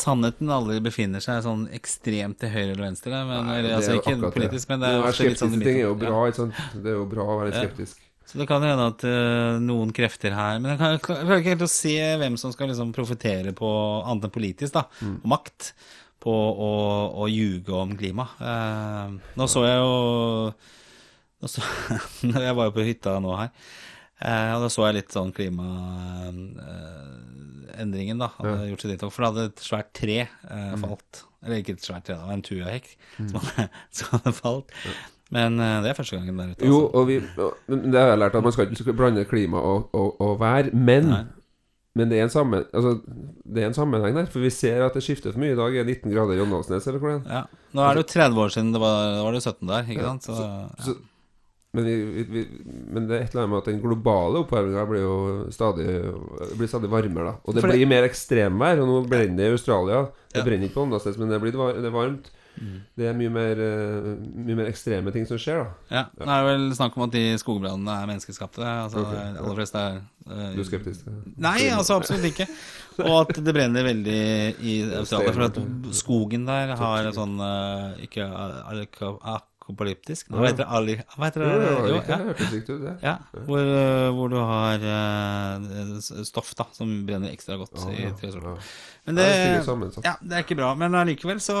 [0.00, 3.12] sannheten aldri befinner seg sånn ekstremt til høyre eller venstre.
[3.28, 5.68] Men, Nei, det er altså ikke politisk, men det er jo, litt sånn i midten.
[5.68, 6.60] ting er jo bra, sant?
[6.74, 7.64] Det er jo bra å være Ja.
[7.68, 8.04] skeptisk.
[8.28, 11.54] Så det kan hende at uh, noen krefter her Men jeg, kan, jeg klarer ikke
[11.54, 13.68] helt å se hvem som skal liksom profitere på
[14.04, 15.14] annet enn politisk, da, Mm.
[15.22, 15.70] og makt,
[16.20, 16.68] på å,
[17.22, 18.26] å ljuge om klima.
[18.42, 19.94] Uh, nå så jeg jo
[21.38, 21.62] nå så,
[22.48, 23.50] Jeg var jo på hytta nå her,
[24.26, 28.28] uh, og da så jeg litt sånn klimaendringen, da.
[28.40, 29.12] Hadde gjort sitt inntog.
[29.14, 31.12] For da hadde et svært tre eh, falt.
[31.44, 32.86] Eller ikke et svært tre, det var en tuahekk
[33.30, 33.42] som,
[34.00, 34.66] som hadde falt.
[35.30, 36.64] Men eh, det er første gangen der ute.
[36.64, 36.94] Jo, altså.
[36.98, 39.90] og vi, og- men det har jeg lært at man skal ikke blande klima og,
[39.92, 40.70] og, og vær.
[40.72, 41.10] Men,
[41.98, 42.94] men det, er en sammen, altså,
[43.44, 44.26] det er en sammenheng der.
[44.32, 45.52] For vi ser at det skifter for mye.
[45.52, 47.34] I dag er 19 grader i Åndalsnes, eller hvor det er.
[47.42, 47.42] Ja.
[47.76, 50.06] Nå er det jo 30 år siden det var, da var det 17 der, ikke
[50.08, 50.24] sant?
[50.30, 50.48] Så,
[50.86, 50.96] Så,
[51.76, 52.46] men, vi, vi,
[52.88, 55.16] men det er et eller annet med at den globale oppvarminga blir jo
[55.52, 55.88] stadig,
[56.56, 57.34] blir stadig varmere.
[57.34, 58.80] da Og det For blir mer ekstremvær.
[58.80, 60.06] Og nå brenner det i Australia.
[60.32, 60.44] Det Ja.
[60.48, 61.52] brenner ikke på Åndalsnes, men det, blir,
[61.84, 62.30] det varmt.
[62.58, 62.78] Mm.
[62.98, 64.08] Det er mye mer, eh,
[64.48, 65.96] mye mer ekstreme ting som skjer, da.
[65.96, 66.04] ja.
[66.18, 68.64] Det er vel snakk om at de skogbrannene er menneskeskapte.
[68.66, 69.18] Altså, okay.
[69.18, 69.42] ja.
[69.42, 71.06] aller fleste er uh, Du er skeptisk?
[71.08, 71.18] Ja.
[71.48, 72.48] Nei, altså absolutt ikke.
[73.04, 74.22] Og at det brenner veldig
[74.58, 75.34] i Australia.
[75.36, 75.60] For at
[75.96, 79.14] skogen der har sånn uh, Ikke alka-
[79.68, 80.68] akopalyptisk Hva heter det?
[80.72, 81.48] Ali, hva heter det?
[81.52, 82.18] Jo, jo, Jo, ja.
[82.38, 82.94] Det ut, det.
[83.04, 88.08] Ja, hvor, eh, hvor du har eh, stoff da som brenner ekstra godt Ja, i
[88.16, 88.56] tre sorter.
[88.56, 88.70] ja.
[89.08, 89.28] Men Det
[90.04, 90.74] ja, det er ikke bra.
[90.76, 91.56] Men allikevel så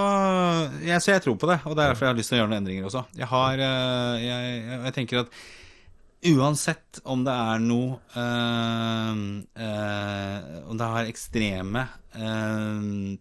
[0.84, 2.42] jeg, Så jeg tror på det, og det er derfor jeg har lyst til å
[2.42, 3.04] gjøre noen endringer også.
[3.16, 5.38] Jeg har eh, Jeg, jeg, tenker at
[6.28, 9.22] uansett om det er noe eh,
[9.64, 13.16] eh, Om det har ekstreme eh,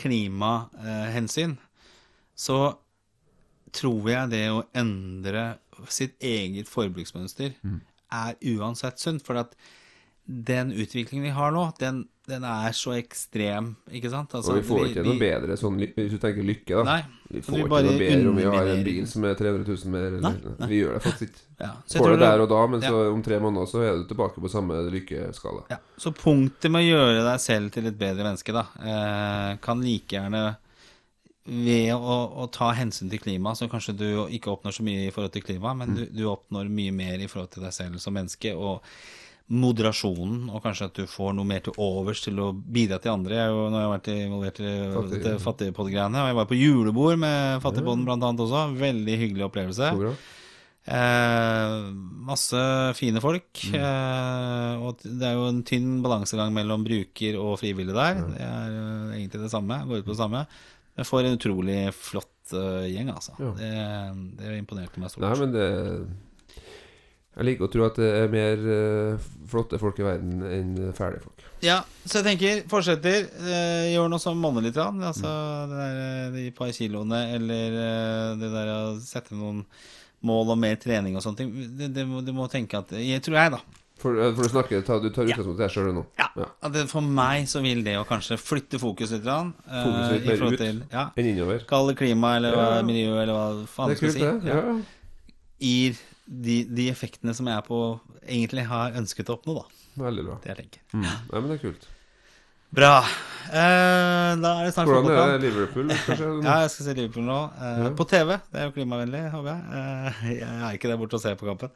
[0.00, 1.58] klimahensyn,
[2.32, 2.56] så
[3.72, 7.80] tror jeg det å endre sitt eget forbruksmønster Mm.
[8.12, 9.22] er uansett sunt.
[9.24, 9.54] For at
[10.26, 14.30] den utviklingen vi har nå, den, den er så ekstrem, ikke sant?
[14.36, 16.84] Altså, Og vi får vi- ikke noe bedre sånn Hvis du tenker lykke, da.
[16.84, 17.02] Nei.
[17.30, 19.90] Vi vi får ikke noe bedre om vi har en bil som er 300 000
[19.90, 20.06] mer.
[20.06, 20.68] Eller, Nei, nei.
[20.68, 21.42] Vi gjør det faktisk ikke.
[21.60, 22.90] Ja, Får det der og da, men Ja.
[22.90, 25.64] så om tre måneder så er du tilbake på samme lykkeskala.
[25.70, 29.80] Ja, så punktet med å gjøre deg selv til et bedre menneske, da, eh, kan
[29.82, 30.56] like gjerne
[31.46, 35.14] ved å, å ta hensyn til klima, så kanskje du ikke oppnår så mye i
[35.14, 38.14] forhold til klima, men du, du oppnår mye mer i forhold til deg selv som
[38.14, 38.84] menneske, og
[39.50, 43.34] moderasjonen, og kanskje at du får noe mer til overs til å bidra til andre.
[43.40, 47.64] Jeg, har jeg vært involvert i Fattig- dette fattigpodd-greiene, og jeg var på julebord med
[47.64, 48.66] Fattigpodden blant annet også.
[48.78, 49.90] Veldig hyggelig opplevelse.
[49.98, 50.12] Bra.
[50.90, 51.74] Eh,
[52.30, 52.60] masse
[52.98, 53.50] fine folk.
[53.74, 58.22] Eh, og det er jo en tynn balansegang mellom bruker og frivillig der.
[58.30, 59.82] Det er eh, egentlig det samme.
[59.90, 60.44] Går ut på det samme.
[60.98, 63.36] Jeg får en utrolig flott uh, gjeng, altså.
[63.38, 63.52] Ja.
[63.56, 63.70] Det,
[64.40, 65.24] det imponerte meg stort.
[65.24, 65.68] Nei, men det
[67.36, 71.22] Jeg liker å tro at det er mer uh, flotte folk i verden enn fæle
[71.22, 71.46] folk.
[71.64, 73.30] Ja, så jeg tenker, fortsetter.
[73.38, 74.76] Uh, gjør noe som monner litt.
[74.80, 75.30] Altså
[75.70, 79.64] det der, de par kiloene, eller uh, det der å sette noen
[80.26, 81.94] mål om mer trening og sånne ting.
[81.96, 83.62] Du må tenke at Jeg tror jeg, da.
[84.00, 86.04] For, eh, for du snakker, ta, du tar utgangspunkt i deg sjøl nå.
[86.18, 86.68] Ja, Ja.
[86.72, 89.22] Det, For meg så vil det å kanskje flytte fokus litt.
[89.26, 90.58] grann, eh, Fokus litt mer ut.
[90.58, 91.66] til, ja, Enn innover.
[91.68, 92.82] Kall det klima eller Ja.
[92.82, 94.20] miljø eller hva faen Det du skal si.
[94.20, 94.44] det.
[94.48, 94.80] Ja.
[95.60, 95.96] Gir
[96.30, 99.64] de, de effektene som jeg på egentlig har ønsket å oppnå, da.
[100.04, 100.38] Veldig bra.
[100.42, 100.80] Det jeg tenker.
[100.94, 101.04] Mm.
[101.04, 101.86] Ja, men det er kult.
[102.72, 103.02] Bra.
[103.50, 106.28] Eh, da er det snart Hvordan er er Liverpool, kanskje?
[106.44, 107.38] Ja, jeg skal se Liverpool nå.
[107.60, 107.90] Eh.
[107.98, 108.36] På TV.
[108.52, 109.62] Det er jo klimavennlig, håper jeg.
[109.74, 111.70] Eh, jeg er ikke der borte og ser på kampen.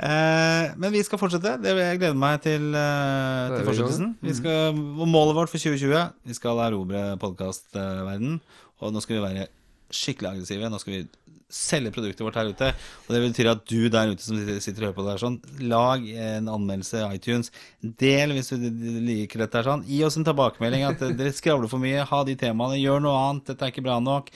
[0.00, 1.58] Eh, men vi skal fortsette.
[1.60, 4.14] Det jeg gleder meg til, eh, til fortsettelsen.
[4.24, 8.40] Vi skal, målet vårt for 2020 Vi skal erobre podkastverden.
[8.80, 9.48] Og nå skal vi være
[9.92, 10.70] skikkelig aggressive.
[10.70, 11.08] Nå skal vi
[11.50, 12.70] selge produktet vårt her ute.
[13.08, 15.38] Og det betyr at du der ute som sitter, og hører på det her sånn,
[15.68, 17.50] lag en anmeldelse i iTunes.
[17.82, 18.70] Del hvis du
[19.04, 19.84] liker dette her sånn.
[19.84, 22.06] Gi oss en tilbakemelding at dere skravler for mye.
[22.06, 22.80] Ha de temaene.
[22.80, 23.50] Gjør noe annet.
[23.50, 24.30] Dette er ikke bra nok.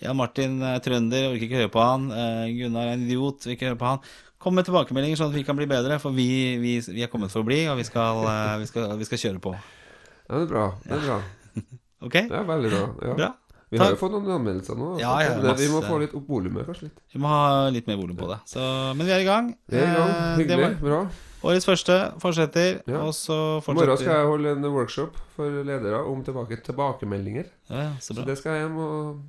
[0.00, 2.08] Jan Martin er trønder, orker ikke høre på han.
[2.08, 3.98] Eh, Gunnar er en idiot, vil ikke høre på han.
[4.40, 7.28] Kom med tilbakemeldinger sånn at vi kan bli bedre, for vi, vi, vi er kommet
[7.32, 9.52] for å bli, og vi skal, eh, vi skal, vi skal kjøre på.
[9.52, 10.64] Ja, det er bra.
[10.86, 11.20] Det er bra.
[12.00, 12.14] Ok?
[12.16, 12.84] Det er veldig bra.
[13.04, 13.14] Ja.
[13.18, 13.26] Bra.
[13.70, 14.86] Vi har jo fått noen anmeldelser nå.
[14.98, 17.02] Ja, ja, Men Vi må få litt opp volumet, kanskje litt.
[17.12, 18.38] Vi må ha litt mer volum på det.
[18.48, 18.62] Så,
[18.96, 19.50] men vi er i gang.
[19.70, 20.08] Vi er i gang.
[20.14, 20.70] Eh, Hyggelig.
[20.80, 21.00] var Bra.
[21.50, 23.02] Årets første fortsetter, Ja.
[23.04, 27.46] og så I morgen skal jeg holde en workshop for ledere om tilbake, tilbakemeldinger.
[27.70, 29.20] ja, ja, så Så det skal jeg hjem og,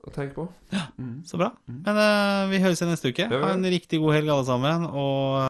[0.00, 0.46] og tenke på.
[1.28, 1.50] Så bra.
[1.68, 3.26] Men uh, vi høres igjen neste uke.
[3.26, 3.40] Ja, ja.
[3.44, 4.86] Ha en riktig god helg, alle sammen.
[4.88, 5.48] Og